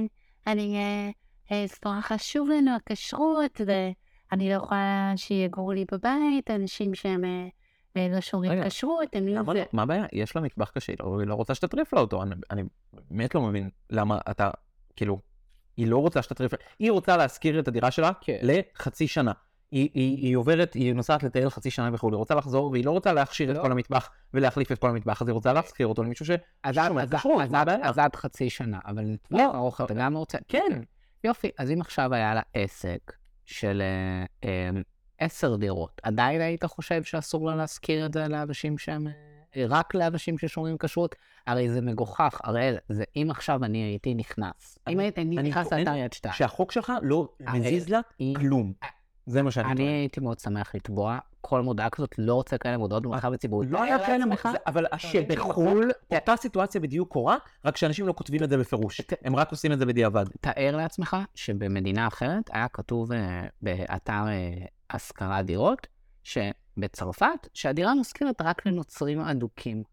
[0.47, 1.09] אני, אה,
[1.51, 7.23] אה, זה נורא חשוב לנו הכשרות, ואני לא יכולה שיגורו לי בבית, אנשים שהם
[7.95, 9.53] לא רגע, כשרות, הם לא...
[9.53, 9.61] לא?
[9.73, 10.05] מה הבעיה?
[10.13, 12.23] יש לה מטבח קשה, היא לא רוצה שתטריף לה אותו.
[12.23, 12.63] אני- אני
[13.11, 14.49] באמת לא מבין למה אתה,
[14.95, 15.19] כאילו,
[15.77, 18.37] היא לא רוצה שתטריף לה, היא רוצה להשכיר את הדירה שלה כן.
[18.41, 19.31] לחצי שנה.
[19.71, 22.91] היא, היא, היא עוברת, היא נוסעת לטייל חצי שנה וכו', היא רוצה לחזור, והיא לא
[22.91, 23.61] רוצה להכשיר את לא.
[23.61, 26.31] כל המטבח ולהחליף את כל המטבח, אז היא רוצה להשכיר אותו למישהו ש...
[26.63, 26.77] אז
[27.53, 27.69] עד-?
[27.83, 29.55] אז חצי שנה, אבל לטווח לא.
[29.55, 30.37] ארוך אתה גם רוצה...
[30.47, 30.81] כן.
[31.23, 33.13] יופי, אז אם עכשיו היה לה עסק
[33.45, 34.81] של אה, אה,
[35.21, 39.07] עשר דירות, עדיין היית חושב שאסור לה להשכיר את זה לאנשים שהם...
[39.57, 41.15] אה, רק לאנשים ששומרים כשרות?
[41.47, 45.73] הרי זה מגוחך, הראל, זה אם עכשיו אני הייתי נכנס, אם אני- הייתי אני נכנס
[45.73, 47.99] לאתר יד שתיים, שהחוק שלך לא אה, מזיז לה
[48.37, 48.73] כלום.
[49.25, 49.87] זה מה שאני אני טוען.
[49.89, 53.67] הייתי מאוד שמח לתבוע כל מודעה כזאת, לא רוצה כאלה מודעות במרחב הציבורי.
[53.67, 58.49] לא היה כאלה מחר, אבל שבחו"ל, אותה סיטואציה בדיוק קורה, רק שאנשים לא כותבים את
[58.49, 59.01] זה בפירוש.
[59.23, 60.25] הם רק עושים את זה בדיעבד.
[60.41, 65.87] תאר לעצמך שבמדינה אחרת היה כתוב אה, באתר אה, השכרת דירות,
[66.23, 69.83] שבצרפת, שהדירה מושכרת רק לנוצרים אדוקים.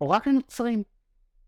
[0.00, 0.82] או רק לנוצרים.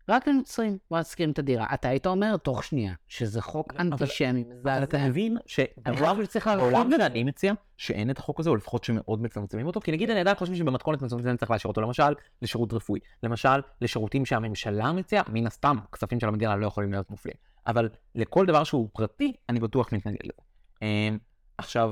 [0.09, 1.67] רק לנוצרים להשכיר את הדירה.
[1.73, 4.83] אתה היית אומר תוך שנייה, שזה חוק אנטישמי אבל.
[4.83, 5.37] אתה מבין
[5.85, 7.07] אני שדבר חושב שצריך העולם להרחיב את זה.
[7.07, 10.35] שאני מציע, שאין את החוק הזה, או לפחות שמאוד מצמצמים אותו, כי נגיד אני עדיין
[10.35, 15.77] חושב שבמתכונת מצומצמת צריך להשאיר אותו, למשל, לשירות רפואי, למשל, לשירותים שהממשלה מציעה, מן הסתם,
[15.91, 17.35] כספים של המדינה לא יכולים להיות מופלים,
[17.67, 20.41] אבל לכל דבר שהוא פרטי, אני בטוח מתנגד לזה.
[20.81, 21.17] אמ,
[21.57, 21.91] עכשיו,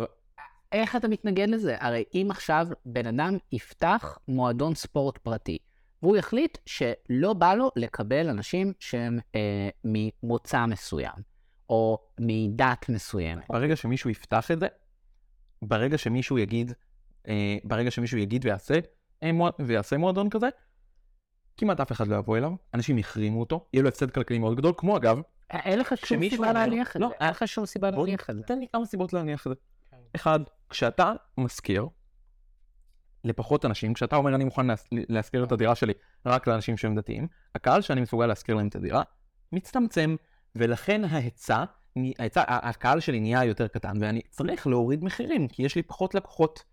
[0.71, 1.75] איך אתה מתנגד לזה?
[1.79, 5.57] הרי אם עכשיו בן אדם יפתח מועדון ספורט פרטי,
[6.03, 11.15] והוא יחליט שלא בא לו לקבל אנשים שהם אה, ממוצא מסוים,
[11.69, 13.43] או מדת מסוימת.
[13.49, 14.67] ברגע שמישהו יפתח את זה,
[15.61, 16.71] ברגע שמישהו יגיד,
[17.27, 18.73] אה, ברגע שמישהו יגיד ויעשה,
[19.23, 20.47] אה, מוע- ויעשה מועדון כזה,
[21.57, 24.73] כמעט אף אחד לא יבוא אליו, אנשים יחרימו אותו, יהיה לו הפסד כלכלי מאוד גדול,
[24.77, 25.19] כמו אגב,
[25.51, 27.13] אין לך שום סיבה אומר- להניח את לא, זה.
[27.19, 28.43] אין לך שום סיבה להניח את זה.
[28.43, 29.55] תן לי כמה סיבות להניח את זה.
[30.15, 30.39] אחד,
[30.69, 31.87] כשאתה משכיר
[33.27, 35.93] לפחות אנשים, כשאתה אומר אני מוכן להשכיר את הדירה שלי
[36.25, 39.03] רק לאנשים שהם דתיים, הקהל שאני מסוגל להשכיר להם את הדירה
[39.51, 40.15] מצטמצם,
[40.55, 41.63] ולכן ההיצע,
[42.19, 46.63] ההיצע, הקהל שלי נהיה יותר קטן, ואני צריך להוריד מחירים, כי יש לי פחות לקוחות,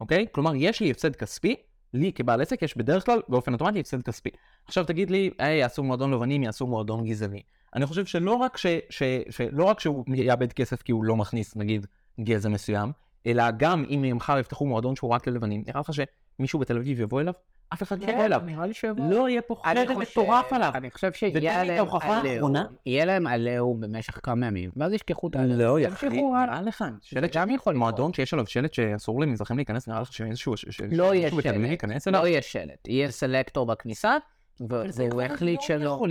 [0.00, 0.26] אוקיי?
[0.32, 1.56] כלומר, יש לי הפסד כספי,
[1.94, 4.30] לי כבעל עסק יש בדרך כלל באופן אוטומטי הפסד כספי.
[4.66, 7.42] עכשיו תגיד לי, היי, יעשו מועדון לבנים, יעשו מועדון גזעני.
[7.74, 11.56] אני חושב שלא רק, ש, ש, שלא רק שהוא יאבד כסף כי הוא לא מכניס,
[11.56, 11.86] נגיד,
[12.20, 12.92] גזע מסוים,
[13.26, 17.20] אלא גם אם מחר יפתחו מועדון שהוא רק ללבנים, נראה לך שמישהו בתל אביב יבוא
[17.20, 17.32] אליו?
[17.74, 18.42] אף אחד לא יבוא אליו.
[18.44, 19.04] נראה לי שיבוא.
[19.10, 20.72] לא יהיה פה חושב- מטורף עליו.
[20.74, 21.86] אני חושב שיהיה להם.
[22.02, 22.52] עליהום,
[22.86, 25.60] יהיה להם עליהום במשך כמה ימים, ואז ישכחו את העליהום.
[25.60, 26.62] לא, ימשיכו הלאה.
[26.62, 27.74] לך, שלט גם יכול.
[27.74, 30.54] מועדון שיש עליו שלט שאסור למזרחים להיכנס, נראה לך שאיזשהו...
[30.92, 32.06] לא יהיה שלט.
[32.06, 34.16] לא יהיה שלט, יהיה סלקטור בכניסה,
[34.60, 36.04] והוא החליט לא שלא.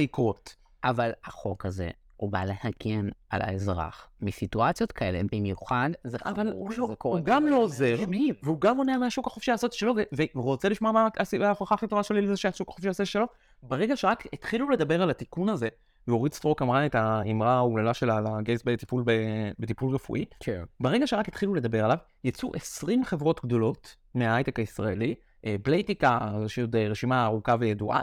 [0.84, 1.90] אבל החוק הזה,
[2.20, 7.18] הוא בא להגן על האזרח מסיטואציות כאלה, במיוחד זה חמור שזה לא- קורה.
[7.20, 7.96] הוא גם לא עוזר.
[8.44, 11.08] והוא גם מונע מהשוק החופשי לעשות שלו, ו- והוא רוצה לשמוע מה
[11.42, 13.26] ההוכחה הכי טובה שלי לזה שהשוק החופשי יעשה שלו.
[13.64, 15.68] ברגע שרק התחילו לדבר על התיקון הזה,
[16.08, 19.12] ואורית סטרוק אמרה את האמרה האומללה שלה על הגייס בטיפול, ב-
[19.60, 20.64] בטיפול רפואי, כן.
[20.80, 25.16] ברגע שרק התחילו לדבר עליו, יצאו 20 חברות גדולות מההייטק הישראלי,
[25.46, 28.02] אה, בלייטיקה, שעוד אה, רשימה ארוכה וידועה.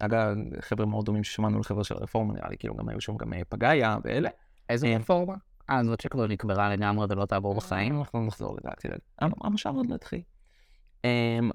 [0.00, 3.16] אה, אגב, חבר'ה מאוד דומים ששמענו לחבר'ה של הרפורמה, נראה לי, כאילו גם היו שם
[3.16, 4.28] גם אה, פגאיה ואלה.
[4.68, 5.34] איזה אה, רפורמה?
[5.70, 7.98] אה, זאת שכבר נקברה לגמרי ולא תעבור בחיים?
[7.98, 8.98] אנחנו נחזור לזה, אל תדאג.
[9.18, 10.22] המ- המושב עוד לא התחיל.
[11.04, 11.50] אמ,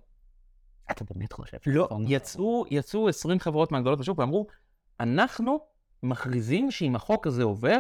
[0.92, 1.58] אתה באמת חושב?
[1.66, 4.48] לא, יצאו, יצאו 20 חברות מהגדולות בשוק ואמרו,
[5.00, 5.60] אנחנו
[6.04, 7.78] מכריזים שאם החוק הזה עובר,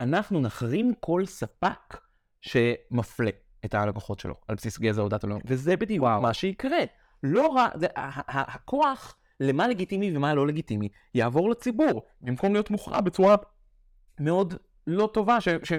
[0.00, 1.96] אנחנו נחרים כל ספק
[2.40, 3.30] שמפלה
[3.64, 6.78] את הלקוחות שלו על בסיס גזע או דת או לא, וזה בדיוק מה שיקרה.
[7.22, 7.68] לא ה-
[8.54, 13.36] הכוח למה לגיטימי ומה לא לגיטימי יעבור לציבור, במקום להיות מוכרע בצורה
[14.20, 14.54] מאוד
[14.86, 15.72] לא טובה, ש, ש,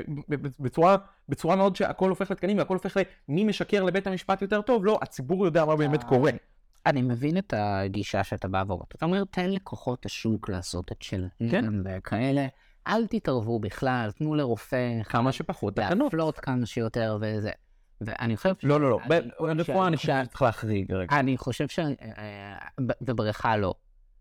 [0.59, 0.97] בצורה,
[1.29, 2.97] בצורה מאוד שהכל הופך לתקנים והכל הופך
[3.29, 6.31] למי משקר לבית המשפט יותר טוב, לא, הציבור יודע מה באמת אה, קורה.
[6.85, 8.95] אני מבין את הגישה שאתה בא ואומרת.
[8.95, 11.65] אתה אומר, תן לכוחות השוק לעשות את שלהם כן.
[11.83, 12.47] וכאלה,
[12.87, 16.13] אל תתערבו בכלל, תנו לרופא כמה שפחות תקנות.
[16.13, 17.51] להפלות כמה שיותר וזה.
[18.05, 18.53] ואני חושב...
[18.63, 21.19] לא, לא, לא, ברפואה אני חושב שצריך להחריג רגע.
[21.19, 21.79] אני חושב ש...
[21.79, 22.57] אה,
[23.01, 23.73] ובריכה לא.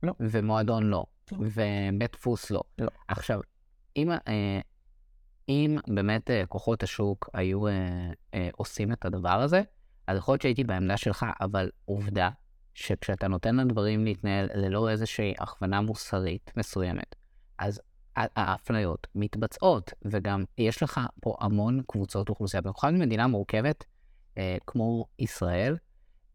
[0.03, 0.13] לא.
[0.21, 1.05] ומועדון לא.
[1.33, 1.39] לא.
[1.41, 2.61] ובית דפוס לא.
[2.79, 2.89] לא.
[3.09, 3.41] עכשיו,
[3.97, 4.61] אם, אה,
[5.49, 7.73] אם באמת אה, כוחות השוק היו אה,
[8.35, 9.63] אה, עושים את הדבר הזה,
[10.07, 12.31] אז יכול להיות שהייתי בעמדה שלך, אבל עובדה
[12.75, 17.15] שכשאתה נותן לדברים להתנהל ללא איזושהי הכוונה מוסרית מסוימת,
[17.59, 17.81] אז
[18.17, 23.85] האפליות מתבצעות, וגם יש לך פה המון קבוצות אוכלוסייה, במיוחד במדינה מורכבת
[24.39, 25.77] אה, כמו ישראל,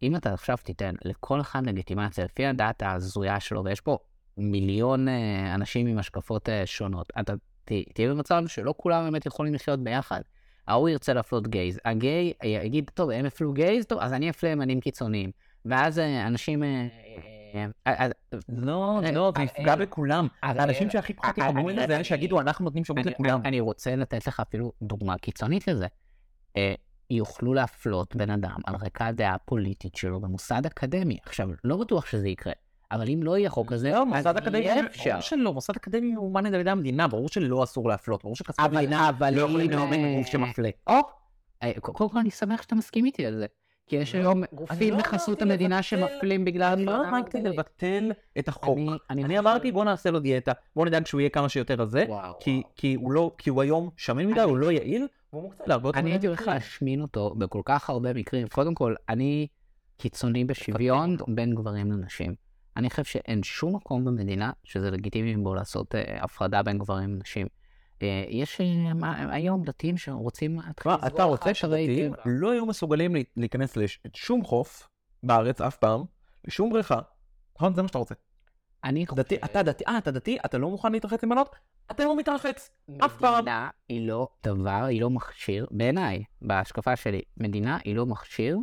[0.03, 3.97] אם אתה עכשיו תיתן לכל אחד לגיטימציה לפי הדת ההזויה שלו, ויש פה
[4.37, 7.33] מיליון אה, אנשים עם השקפות אה, שונות, אתה
[7.65, 10.21] ת, תהיה במצב שלא כולם באמת יכולים לחיות ביחד.
[10.67, 14.79] ההוא ירצה להפלות גייז, הגיי יגיד, טוב, הם הפלו גייז, טוב, אז אני אפלה ימנים
[14.79, 15.31] קיצוניים.
[15.65, 16.63] ואז אה, אנשים...
[17.55, 18.07] אה, אה, אה,
[18.49, 20.27] לא, לא, זה יפגע בכולם.
[20.43, 23.41] האנשים שהכי פחות יחברו לזה, זה אלה שיגידו, אנחנו נותנים שירות לכולם.
[23.45, 25.87] אני רוצה לתת לך אפילו דוגמה קיצונית לזה.
[27.09, 31.17] יוכלו להפלות בן אדם על רקע הדעה הפוליטית שלו במוסד אקדמי.
[31.25, 32.53] עכשיו, לא בטוח שזה יקרה,
[32.91, 35.19] אבל אם לא יהיה חוק כזה, לא, אז מוסד אקדמי, יהיה ברור אפשר.
[35.19, 39.11] שלא, מוסד אקדמי הוא מאנד על ידי המדינה, ברור שלא אסור להפלות, ברור שכספי המדינה
[39.31, 40.69] לא יכולים לממן גוף שמפלה.
[41.81, 43.45] קודם כל אני שמח שאתה מסכים איתי על זה.
[43.87, 46.73] כי יש לא, היום גופים לא בחסות אמרתי המדינה שמפלים בגלל...
[46.73, 47.41] אני לא אמרתי.
[47.41, 48.77] לבטל את החוק.
[49.09, 52.05] אני- אמרתי בוא נעשה לו דיאטה, בוא נדאג שהוא יהיה כמה שיותר רזה,
[52.75, 55.99] כי- הוא לא, כי הוא היום שמן מדי, הוא לא יעיל, והוא מוקצה להרבה יותר
[55.99, 56.47] אני הייתי הולך.
[56.47, 58.47] להשמין אותו בכל כך הרבה מקרים.
[58.47, 59.47] קודם כל, אני
[59.97, 61.17] קיצוני בשוויון.
[61.27, 62.35] בין גברים לנשים.
[62.77, 67.47] אני חושב שאין שום מקום במדינה שזה לגיטימי בו לעשות אה, הפרדה בין גברים לנשים.
[68.03, 68.65] אה, יש אה,
[69.35, 70.59] היום דתיים שרוצים...
[71.07, 74.89] אתה רוצה שדתיים לא יהיו מסוגלים לה- להיכנס לשום חוף
[75.23, 76.03] בארץ אף פעם,
[76.47, 76.99] לשום בריכה,
[77.55, 77.73] נכון?
[77.75, 78.15] זה מה שאתה רוצה.
[78.83, 81.55] אני דתי, אתה דתי, אה, אתה דתי, אתה לא מוכן להתרחץ עם בנות?
[81.91, 82.69] אתה לא מתרחץ.
[83.05, 83.33] אף פעם.
[83.41, 88.57] מדינה היא לא דבר, היא לא מכשיר, בעיניי, בהשקפה שלי, מדינה היא לא מכשיר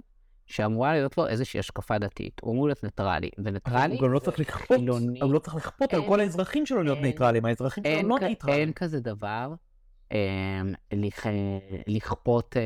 [0.47, 2.40] שאמורה להיות לו איזושהי השקפה דתית.
[2.42, 3.95] הוא אמור להיות ניטרלי, וניטרלי...
[3.95, 4.78] הוא גם לא צריך לכפות.
[5.22, 8.59] הוא לא צריך לכפות על כל האזרחים שלו להיות ניטרלים, האזרחים שלו לא ניטרלים.
[8.61, 9.55] אין כזה דבר
[10.92, 11.26] לכ-
[11.86, 12.62] לכפות אה,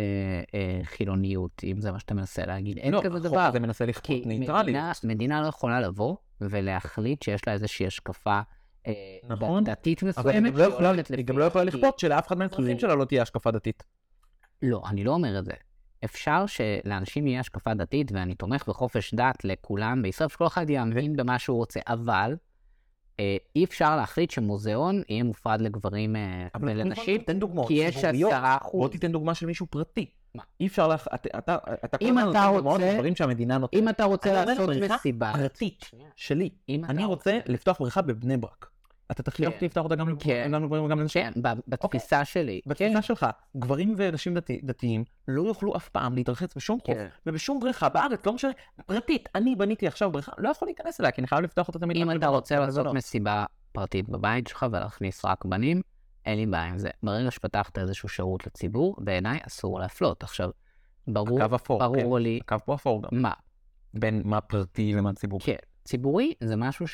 [0.54, 2.78] אה, חילוניות, אם זה מה שאתה מנסה להגיד.
[2.78, 3.40] אין לא, כזה החוק דבר.
[3.40, 5.04] הזה מנסה לכפות ניטרליות.
[5.04, 8.40] מדינה, לא יכולה לבוא ולהחליט שיש לה איזושהי השקפה
[8.86, 8.92] אה,
[9.28, 9.64] נכון.
[9.64, 10.44] דתית מסוימת.
[10.44, 12.78] היא גם לא יכולה- היא גם לא יכולה לכפות שלאף אחד מהאזרחים ברור.
[12.78, 13.82] שלה לא תהיה השקפה דתית.
[14.62, 15.52] לא, אני לא אומר את זה.
[16.04, 21.38] אפשר שלאנשים יהיה השקפה דתית, ואני תומך בחופש דת לכולם בישראל, שכל אחד יאמין במה
[21.38, 22.36] שהוא רוצה, אבל
[23.20, 27.04] אה, אי אפשר להחליט שמוזיאון יהיה מופרד לגברים אה, ולנשים.
[27.68, 27.96] כי יש.
[27.96, 28.90] עשרה בוא אחוז.
[28.90, 30.10] תיתן דוגמה של מישהו פרטי.
[30.34, 30.42] מה?
[30.60, 33.82] אי אפשר לך, אתה, אתה, אתה אם כל הזמן אתה נותן דוגמאות לדברים שהמדינה נותנת.
[33.82, 36.50] אם אתה רוצה לעשות מסיבה, פרטית שלי.
[36.64, 38.70] אתה אני רוצה לפתוח בריכה בבני ברק.
[39.10, 39.46] אתה כן.
[39.46, 40.12] אותי לפתוח אותה גם כן.
[40.12, 41.32] לגברים גם לגברים וגם לנשים.
[41.32, 42.60] כן, בתפיסה שלי.
[42.66, 47.06] בתפיסה שלך, גברים ונשים דתי- דתיים לא יוכלו אף פעם להתרחץ בשום חוף כן.
[47.26, 48.50] ובשום בריכה בארץ, לא משנה,
[48.86, 51.96] פרטית, אני בניתי עכשיו בריכה, לא יכול להיכנס אליה, כי אני חייב לפתוח אותה תמיד.
[51.96, 52.94] אם אתה רוצה לעשות לא.
[52.94, 55.82] מסיבה פרטית בבית שלך ולהכניס רק בנים,
[56.26, 56.88] אין לי בעיה עם זה.
[57.02, 60.22] ברגע שפתחת איזשהו שירות לציבור, בעיניי אסור להפלות.
[60.22, 60.50] עכשיו,
[61.08, 61.84] ברור, הקו אפור, כן.
[62.02, 63.32] ברור לי, הקו פה אפור גם, מה,
[63.94, 65.40] בין מה פרטי למה ציבור.
[65.40, 66.86] כן, ציבורי זה משהו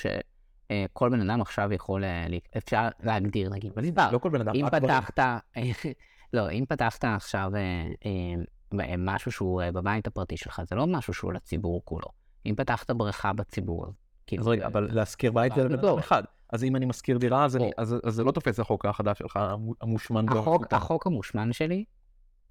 [0.73, 4.11] שכל בן אדם עכשיו יכול, אה, אפשר להגדיר, נגיד, במדבר.
[4.13, 4.71] לא כל בן אדם, אם.
[4.71, 5.19] פתחת,
[6.33, 7.61] לא, אם פתחת עכשיו אה,
[8.07, 12.09] אה, אה, משהו שהוא אה, בבית הפרטי שלך, זה לא משהו שהוא לציבור כולו.
[12.47, 13.87] אם פתחת בריכה בציבור,
[14.27, 15.99] כאילו, אז רגע, אבל להשכיר בית זה לבן אדם.
[15.99, 16.23] אחד.
[16.53, 20.27] אז אם אני משכיר דירה, אז זה לא תופס החוק החדש שלך, המו- המושמן.
[20.71, 21.85] החוק, המושמן שלי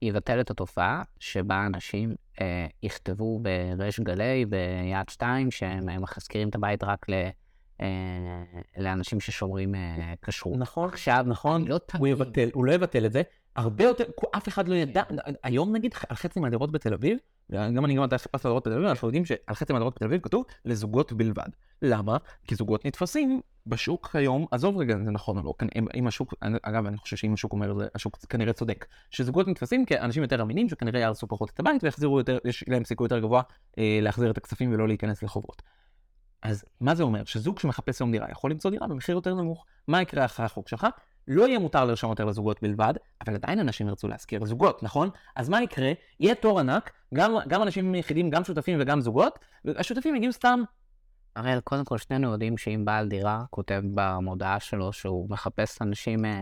[0.02, 3.40] יבטל את התופעה שבה אנשים אה, יכתבו
[3.78, 7.30] בריש גלי, ביד שתיים, שהם אה, מחזקירים את הבית רק ל, אה,
[8.78, 10.58] לאנשים ששומרים אה, כשרות.
[10.58, 12.08] נכון, עכשיו, נכון, לא הוא.
[12.08, 13.22] יבטל, הוא לא יבטל את זה,
[13.56, 14.04] הרבה יותר,
[14.38, 15.04] אף אחד לא ידע,
[15.44, 17.18] היום נגיד על חצי מהדירות בתל אביב,
[17.52, 20.22] גם אני גם אתה חיפשת דירות בתל אביב, אנחנו יודעים שעל חצי מהדירות בתל אביב
[20.22, 21.50] כתוב לזוגות בלבד.
[21.82, 22.18] למה?
[22.48, 26.34] כי זוגות נתפסים בשוק היום, עזוב רגע אם זה נכון או לא, כאן, אם- השוק,
[26.62, 30.70] אגב אני חושב שאם השוק אומר זה, השוק כנראה צודק, שזוגות נתפסים כאנשים יותר אמינים
[30.70, 33.42] שכנראה יהרסו פחות את הבית ויחזירו יותר, יש להם סיכוי יותר גבוה
[33.78, 35.62] אה, להחזיר את הכספים ולא להיכנס לחובות.
[36.44, 37.24] אז מה זה אומר?
[37.26, 39.66] שזוג שמחפש היום דירה יכול למצוא דירה במחיר יותר נמוך.
[39.88, 40.88] מה יקרה אחרי החוק שלך?
[41.28, 42.94] לא יהיה מותר לרשום יותר לזוגות בלבד,
[43.26, 45.10] אבל עדיין אנשים ירצו להשכיר זוגות, נכון?
[45.36, 45.92] אז מה יקרה?
[46.20, 50.64] יהיה תור ענק, גם, גם אנשים יחידים, גם שותפים וגם זוגות, והשותפים יגיעו סתם.
[51.36, 56.42] הראל, קודם כל שנינו יודעים שאם בעל דירה כותב במודעה שלו שהוא מחפש אנשים אה,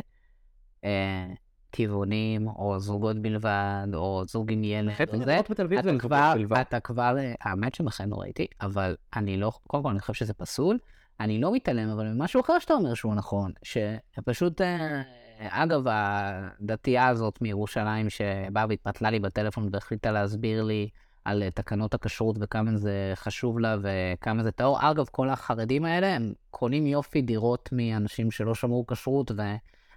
[0.85, 1.27] אה,
[1.71, 5.39] טבעונים, או זוגות בלבד, או זוג עם ילד, או זה,
[5.79, 6.33] אתה כבר.
[6.61, 10.77] אתה כבר, האמת שבכן לא ראיתי, אבל אני לא, קודם כל אני חושב שזה פסול,
[11.19, 15.01] אני לא מתעלם, אבל ממשהו אחר שאתה אומר שהוא נכון, שפשוט, אה,
[15.49, 20.89] אגב, הדתייה הזאת מירושלים שבאה והתפתלה לי בטלפון והחליטה להסביר לי
[21.25, 24.91] על תקנות הכשרות וכמה זה חשוב לה וכמה זה טהור.
[24.91, 29.31] אגב, כל החרדים האלה, הם קונים יופי דירות מאנשים שלא שמרו כשרות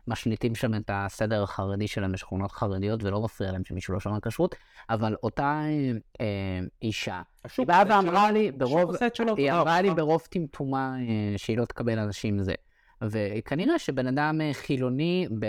[0.09, 4.55] ומשליטים שם את הסדר החרדי שלהם בשכונות חרדיות ולא מפריע להם שמישהו לא שמר כשרות,
[4.90, 5.62] אבל אותה
[6.20, 6.26] אה,
[6.82, 7.22] אישה,
[7.59, 8.30] היא באה ואמרה.
[8.30, 8.94] לי ברוב,
[9.36, 9.90] היא אמרה לי.
[9.90, 12.55] ברוב טמטומה אה, שהיא לא תקבל אנשים זה.
[13.02, 15.46] וכנראה שבן אדם אה, חילוני ב-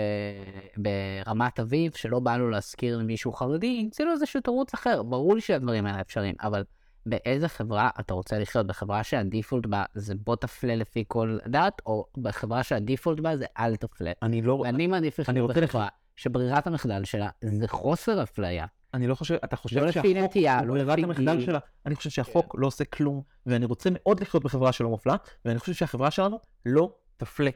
[0.76, 5.02] ברמת אביב, שלא בא לו להשכיר למישהו חרדי, ימצא לו איזשהו תירוץ אחר.
[5.02, 6.64] ברור לי שהדברים האלה אפשריים, אבל
[7.06, 8.66] באיזה חברה אתה רוצה לחיות?
[8.66, 13.76] בחברה שהדיפולט בה זה בוא תפלה לפי כל דת, או בחברה שהדיפולט בה זה אל
[13.76, 14.12] תפלה?
[14.22, 18.66] אני לא, ואני מעדיף לחיות בחברה שברירת המחדל שלה זה חוסר אפליה.
[18.94, 21.40] אני לא חושב, אתה חושב לא לפי שהחוק נטייה, הוא לא ברירת לפי המחדל.
[21.40, 21.58] שלה?
[21.86, 25.72] אני חושב שהחוק לא עושה כלום, ואני רוצה מאוד לחיות בחברה שלא מפלה, ואני חושב
[25.72, 27.50] שהחברה שלנו לא תפלה.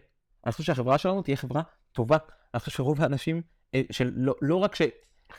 [0.44, 2.16] אני חושב שהחברה שלנו תהיה חברה טובה.
[2.54, 3.42] אני חושב שרוב האנשים,
[3.74, 4.82] אה, שלא לא רק ש...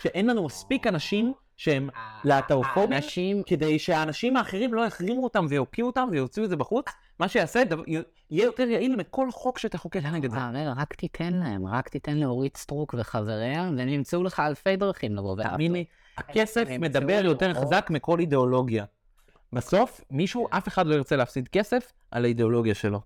[0.01, 1.89] שאין לנו מספיק אנשים שהם
[2.24, 6.86] להט"בופובים, אנשים כדי שהאנשים האחרים לא יחרימו אותם ויוקיעו אותם ויוציאו את זה בחוץ,
[7.20, 10.38] מה שיעשה, דבר- יהיה יותר יעיל מכל חוק שתחוקק נגד זה.
[10.38, 15.32] הראל, רק תיתן להם, רק תיתן לאורית סטרוק וחבריה, והם ימצאו לך אלפי דרכים לבוא
[15.34, 15.52] ולעשות.
[15.52, 15.86] תאמין לי,
[16.18, 18.86] הכסף מדבר יותר חזק מכל אידיאולוגיה.
[19.54, 23.02] בסוף, מישהו, אף אחד לא ירצה להפסיד כסף על האידיאולוגיה שלו.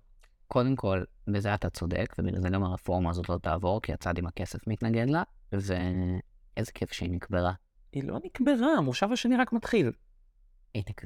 [0.48, 4.26] קודם כל, בזה אתה צודק, ובגלל זה גם הרפורמה הזאת לא תעבור, כי הצד עם
[4.26, 5.22] הכסף מתנגד לה,
[5.52, 7.52] ואיזה כיף שהיא נקברה.
[7.96, 9.92] היא לא נקברה, המושב השני רק מתחיל.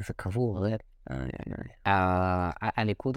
[0.07, 0.77] זה קבור, הראל.
[1.11, 1.95] איי, איי, איי.
[1.95, 3.15] ה- ה- הליכוד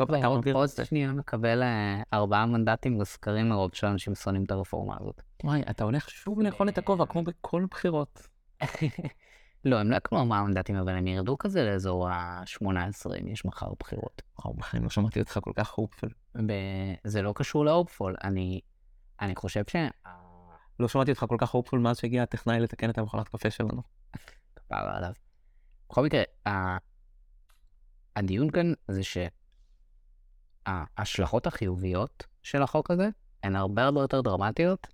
[0.67, 0.85] תרצה.
[0.85, 5.21] שנייה מקבל אה, ארבעה מנדטים בסקרים מרוב שאנשים שונאים את הרפורמה הזאת.
[5.43, 8.27] וואי, אתה הולך שוב לאכול את הכובע, כמו בכל בחירות.
[9.65, 12.65] לא, הם לא יקנו ארבעה מנדטים, אבל הם ירדו כזה לאזור ה-18,
[13.21, 14.21] אם יש מחר בחירות.
[14.39, 16.09] וואו, בחיים לא שמעתי אותך כל כך הופפול.
[17.03, 18.61] זה לא קשור להופפול, אני,
[19.21, 19.75] אני חושב ש...
[20.79, 23.81] לא שמעתי אותך כל כך הופפול מאז שהגיע הטכנאי לתקן את המכונת קפה שלנו.
[24.55, 25.11] כפרה עליו.
[25.89, 26.23] בכל מקרה,
[28.15, 29.01] הדיון כאן זה
[30.65, 33.09] שההשלכות החיוביות של החוק הזה
[33.43, 34.87] הן הרבה הרבה יותר דרמטיות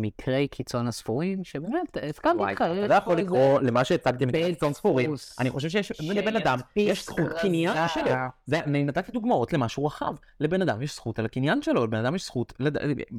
[0.00, 2.62] מהמקרי קיצון הספורים, שבאמת, הסכמתי איתך.
[2.62, 5.14] אתה לא יכול לקרוא למה שהצגתם את בית קיצון ספורים.
[5.40, 7.88] אני חושב שיש לבן אדם, יש זכות קניין.
[7.88, 8.10] שלו.
[8.52, 10.14] אני נתתי דוגמאות למשהו רחב.
[10.40, 12.52] לבן אדם יש זכות על הקניין שלו, לבן אדם יש זכות.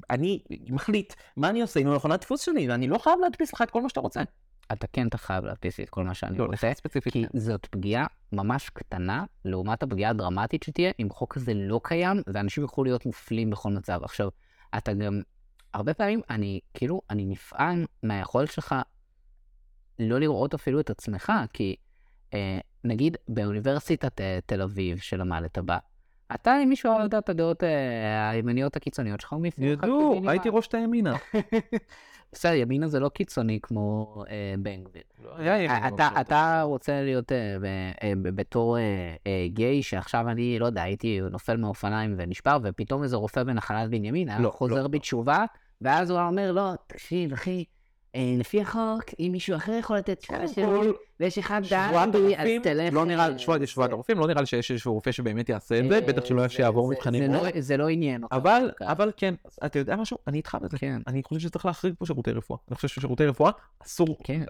[0.10, 3.72] אני מחליט מה אני עושה עם המכונת דפוס שלי, ואני לא חייב להדפיס לך את
[3.72, 4.22] כל מה שאתה רוצה.
[4.74, 7.04] אתה כן אתה חייב להדפיס את כל מה שאני לא, רוצה, לך.
[7.04, 7.40] כי כן.
[7.40, 12.84] זאת פגיעה ממש קטנה לעומת הפגיעה הדרמטית שתהיה אם חוק כזה לא קיים, ואנשים יוכלו
[12.84, 14.00] להיות מופלים בכל מצב.
[14.04, 14.30] עכשיו,
[14.78, 15.22] אתה גם,
[15.74, 18.76] הרבה פעמים אני, כאילו, אני נפעם מהיכולת שלך
[20.00, 21.76] לא לראות אפילו את עצמך, כי
[22.34, 25.78] אה, נגיד באוניברסיטת אה, תל אביב שלמדת בה,
[26.36, 30.30] אתה, אם מישהו אוהב את הדעות אה, הימניות הקיצוניות שלך, הוא אותך ידעו, כמינימל.
[30.30, 31.16] הייתי ראש את הימינה.
[32.32, 35.02] בסדר, ימינה זה לא קיצוני כמו אה, בן גביר.
[35.38, 35.72] לא ימין
[36.22, 37.38] אתה, רוצה להיות אה,
[38.04, 38.82] אה, בתור אה,
[39.28, 44.30] אה, גיי, שעכשיו אני, לא יודע, הייתי נופל מהאופניים ונשבר, ופתאום איזה רופא בנחלת בנימין
[44.30, 44.88] היה לא, חוזר לא.
[44.88, 45.46] בתשובה,
[45.82, 47.64] ואז הוא אומר, לא, תקשיב, אחי, אה,
[48.18, 51.94] לפי החוק, אם מישהו אחר יכול לתת שלי, כל ויש אחד דעת
[52.38, 52.94] אז תלך...
[52.94, 55.96] לא נראה, אה, שבועת הרופאים, לא נראה לי שיש איזשהו רופא שבאמת יעשה את זה,
[55.96, 57.32] אה, בטח שלא זה- מבחנים.
[57.32, 57.38] זה.
[57.38, 58.36] לא- זה לא עניין אותך.
[58.36, 58.86] אבל, כך.
[58.88, 59.34] אבל כן,
[59.66, 60.18] אתה יודע משהו?
[60.28, 60.78] אני איתך בזה.
[60.78, 62.60] כן, אני חושב שצריך להחריג פה שירותי רפואה.
[62.70, 63.52] אני חושב ששירותי רפואה
[63.86, 64.42] אסור, כן.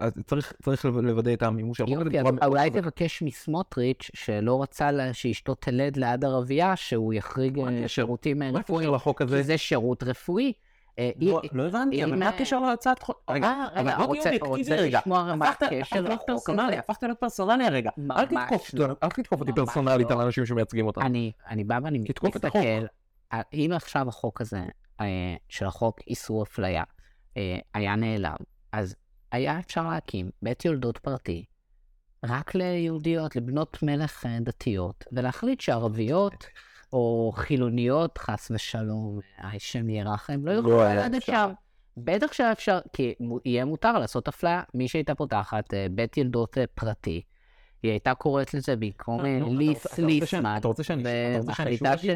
[0.62, 2.70] צריך לוודא את המימוש של החוק אולי.
[2.70, 7.88] תבקש מסמוטריץ', שלא רצה שאשתו תלד ליד ערבייה, שהוא יחריג אה?
[7.88, 8.90] שירותים אה, רפואיים.
[9.42, 10.52] זה שירות רפואי.
[11.00, 11.10] אה,
[11.52, 13.22] לא- הבנתי, אבל מה הקשר להצעת חוק?
[13.30, 14.30] רגע, אה, אבל רגע, בוא רוצה-
[14.76, 14.98] רגע.
[15.00, 16.78] לשמוע מה הפכת הקשר להיות לחוק פרסונלי, הזה?
[16.78, 17.90] הפכת להיות פרסונלי הרגע.
[17.98, 18.86] אל ממש תתקוף לא.
[19.02, 20.14] אל תתקוף אותי פרסונלית לא.
[20.16, 21.02] על אנשים שמייצגים אותך.
[21.02, 21.32] אני,
[21.64, 22.58] בא ואני מסתכל.
[23.30, 24.60] על- אם עכשיו החוק הזה,
[25.00, 25.06] אה,
[25.48, 26.82] של החוק איסור אפליה,
[27.36, 28.36] אה, היה נעלם,
[28.72, 28.96] אז
[29.32, 31.44] היה אפשר להקים בית יולדות פרטי,
[32.24, 36.46] רק ליהודיות, לבנות מלך אה, דתיות, ולהחליט שערביות
[36.92, 41.32] או חילוניות, חס ושלום, השם ירחם, לא יוכלו לא היה ללדת אפשר.
[41.48, 41.52] שם.
[41.96, 43.14] בטח שהיה אפשר, כי
[43.44, 44.62] יהיה מותר לעשות אפליה.
[44.74, 47.22] מי שהייתה פותחת אה, בית ילדות אה, פרטי,
[47.82, 50.56] היא הייתה קוראת לזה במקום אה, נו, אתה ליס ליסמן.
[50.58, 51.02] אתה רוצה שאני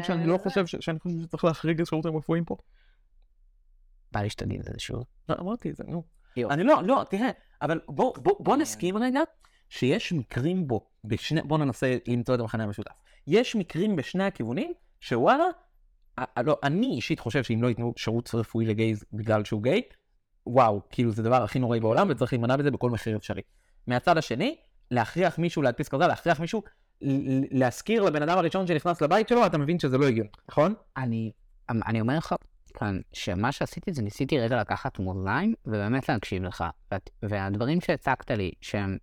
[0.03, 2.57] שאני שוב לא חושב שאני חושב שצריך להחריג את שירותים רפואיים פה?
[4.11, 5.03] בא לי שתגיד את זה שוב.
[5.29, 6.03] לא, אמרתי את זה, נו.
[6.49, 7.29] אני לא, לא, תראה,
[7.61, 8.13] אבל בוא.
[8.57, 9.19] נסכים רגע
[9.69, 12.91] שיש מקרים בו, בשני, בוא ננסה למצוא את המחנה המשותף.
[13.27, 15.45] יש מקרים בשני הכיוונים שוואלה,
[16.43, 19.81] לא, אני אישית חושב שאם לא ייתנו שירות רפואי לגייז בגלל שהוא גיי,
[20.47, 23.41] וואו, כאילו זה הדבר הכי נוראי בעולם וצריך להימנע בזה בכל מחיר אפשרי.
[23.87, 24.55] מהצד השני,
[24.91, 26.61] להכריח מישהו להדפיס כרזה, להכריח מישהו
[27.51, 30.73] להזכיר לבן אדם הראשון שנכנס לבית שלו, אתה מבין שזה לא הגיוני, נכון?
[30.97, 31.31] אני,
[31.69, 32.35] אני אומר לך
[32.73, 36.63] כאן, שמה שעשיתי זה ניסיתי רגע לקחת מאזניים ובאמת להקשיב לך.
[37.23, 38.97] והדברים שהצגת לי, שהם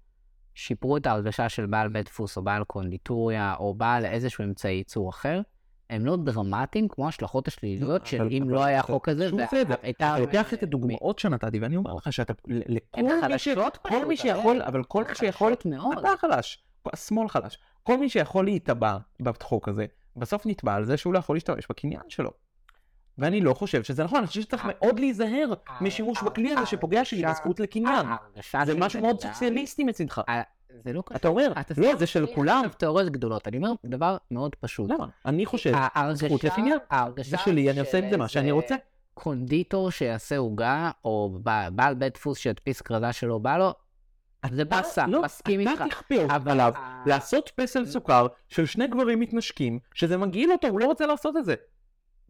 [0.55, 5.11] שיפרו את ההרגשה של בעל בית דפוס או בעל קונדיטוריה או בעל איזשהו אמצעי ייצור
[5.11, 5.41] אחר,
[5.91, 9.77] הם לא דרמטיים כמו ההשלכות השליליות של אם לא היה חוק כזה, והייתה...
[9.91, 13.03] אתה לוקח את הדוגמאות שנתתי ואני אומר לך שאתה, לכל
[14.07, 15.53] מי כל שיכול, אבל כל מי שיכול.
[15.53, 17.59] אתה חלש, השמאל חלש.
[17.83, 19.87] כל מי שיכול להיתבע בחוק הזה,
[20.17, 22.31] בסוף נתבע על זה שהוא לא יכול להשתמש בקניין שלו.
[23.19, 27.25] ואני לא חושב שזה נכון, אני חושב שצריך מאוד להיזהר משימוש בכלי הזה שפוגע שלי
[27.27, 28.07] בזכות לקניין.
[28.65, 30.21] זה משהו מאוד סוציאליסטי מצדך.
[30.85, 31.17] זה לא קשור.
[31.17, 32.63] אתה אומר, לא, זה של כולם.
[32.77, 33.49] תיאוריות גדולות.
[33.49, 34.91] אני אומר דבר מאוד פשוט.
[34.91, 35.07] למה?
[35.27, 35.73] אני חושב,
[36.13, 36.79] זכות לקניין.
[37.23, 38.75] זה שלי, אני עושה עם זה מה שאני רוצה.
[39.15, 43.73] קונדיטור שיעשה עוגה, או בע- בעל בית דפוס שידפיס כרזה שלא בא לו,
[44.51, 45.73] זה באסה, לא, מסכים איתך.
[45.75, 46.15] אתה תכפה
[46.51, 46.73] עליו
[47.07, 51.45] לעשות פסל סוכר של שני גברים מתנשקים, שזה מגעיל אותו, הוא לא רוצה לעשות את
[51.45, 51.55] זה.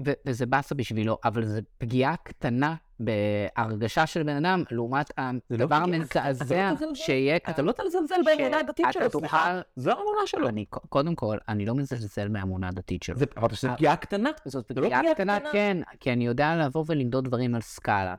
[0.06, 5.74] ו- וזה באסה בשבילו, אבל זו פגיעה קטנה בהרגשה של בן אדם, לעומת לא הדבר
[5.74, 6.94] המזעזע לא תזלזל.
[6.94, 7.54] שיהיה כאן.
[7.54, 9.60] אתה לא תזלזל באמונה הדתית שלו, סליחה.
[9.76, 10.48] זו האמונה שלו.
[10.88, 13.16] קודם כל, אני לא מזלזל באמונה הדתית שלו.
[13.38, 14.30] אמרת שזה אה, פגיעה קטנה.
[14.44, 15.38] זאת לא פגיעה קטנה.
[15.52, 18.14] כן, כי אני יודע לבוא ולמדוד דברים על סקאלה.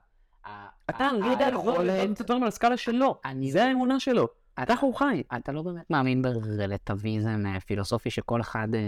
[0.90, 3.20] אתה לא יודע לבוא ולמדוד את הדברים על הסקאלה שלו.
[3.50, 4.28] זה האמונה שלו.
[4.54, 5.24] אתה- ככה הוא חי.
[5.38, 8.80] אתה לא באמת מאמין ברלטיביזם אה, פילוסופי שכל אחד, אה,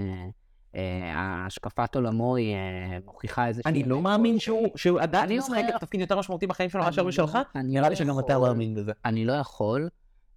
[1.16, 3.62] השקפת עולמו היא אה, מוכיחה איזה...
[3.66, 7.08] אני לא מאמין שהוא, הדת אני משחקת אומר- תפקיד יותר משמעותי בחיים שלו מאשר לא-
[7.08, 7.38] בשלך.
[7.56, 8.92] אני נראה לי לא שגם אתה לא מאמין בזה.
[9.06, 9.90] אני לא יכול,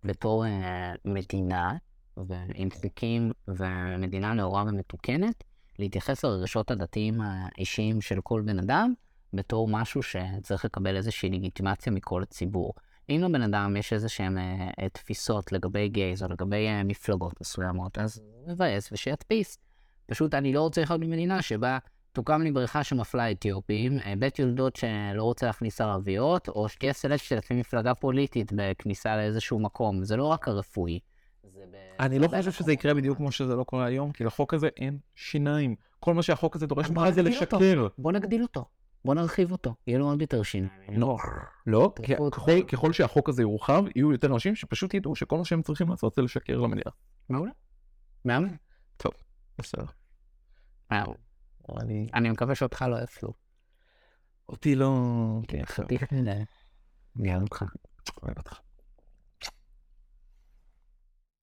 [0.05, 1.72] בתור אה, מדינה,
[2.16, 5.45] ועם חוקים ומדינה נאורה ומתוקנת,
[5.78, 8.93] להתייחס לרגשות הדתיים האישיים של כל בן אדם
[9.32, 12.72] בתור משהו שצריך לקבל איזושהי לגיטימציה מכל הציבור.
[13.11, 18.22] אם לבן אדם יש איזה שהן אה, תפיסות לגבי גייז או לגבי מפלגות מסוימות, אז
[18.47, 19.59] מבאס ושידפיס.
[20.11, 21.78] פשוט אני לא רוצה לחיות במדינה שבה
[22.12, 27.36] תוקם לי בריכה שמפלה אתיופים, אה, בית יולדות שלא רוצה להכניס ערביות, או שתהיה סלקציה
[27.38, 30.04] לפי מפלגה פוליטית בכניסה לאיזשהו מקום.
[30.04, 31.00] זה לא רק הרפואי.
[32.00, 32.72] אני לא חושב שזה.
[32.72, 35.74] יקרה בדיוק כמו שזה לא קורה היום, כי לחוק הזה אין שיניים.
[36.00, 37.22] כל מה שהחוק הזה דורש ממך זה.
[37.22, 37.86] לשקר.
[37.98, 38.64] בוא נגדיל אותו.
[39.04, 39.74] בוא נרחיב אותו.
[39.86, 40.70] יהיה לו עוד יותר שיניים.
[40.88, 41.16] לא,
[41.66, 41.92] לא.
[42.68, 46.22] ככל- שהחוק הזה יורחב, יהיו יותר אנשים שפשוט ידעו שכל מה שהם צריכים לעשות זה
[46.22, 46.90] לשקר למדינה.
[47.28, 47.50] מעולה.
[48.24, 48.56] מהמם.
[49.59, 49.84] בסדר.
[50.91, 52.09] אני...
[52.14, 53.32] אני מקווה שאותך לא יפלו.
[54.49, 55.41] אותי לא...
[55.64, 56.30] חתיך מדי.
[57.16, 57.64] יאללה אותך.
[58.22, 58.61] אוהב אותך.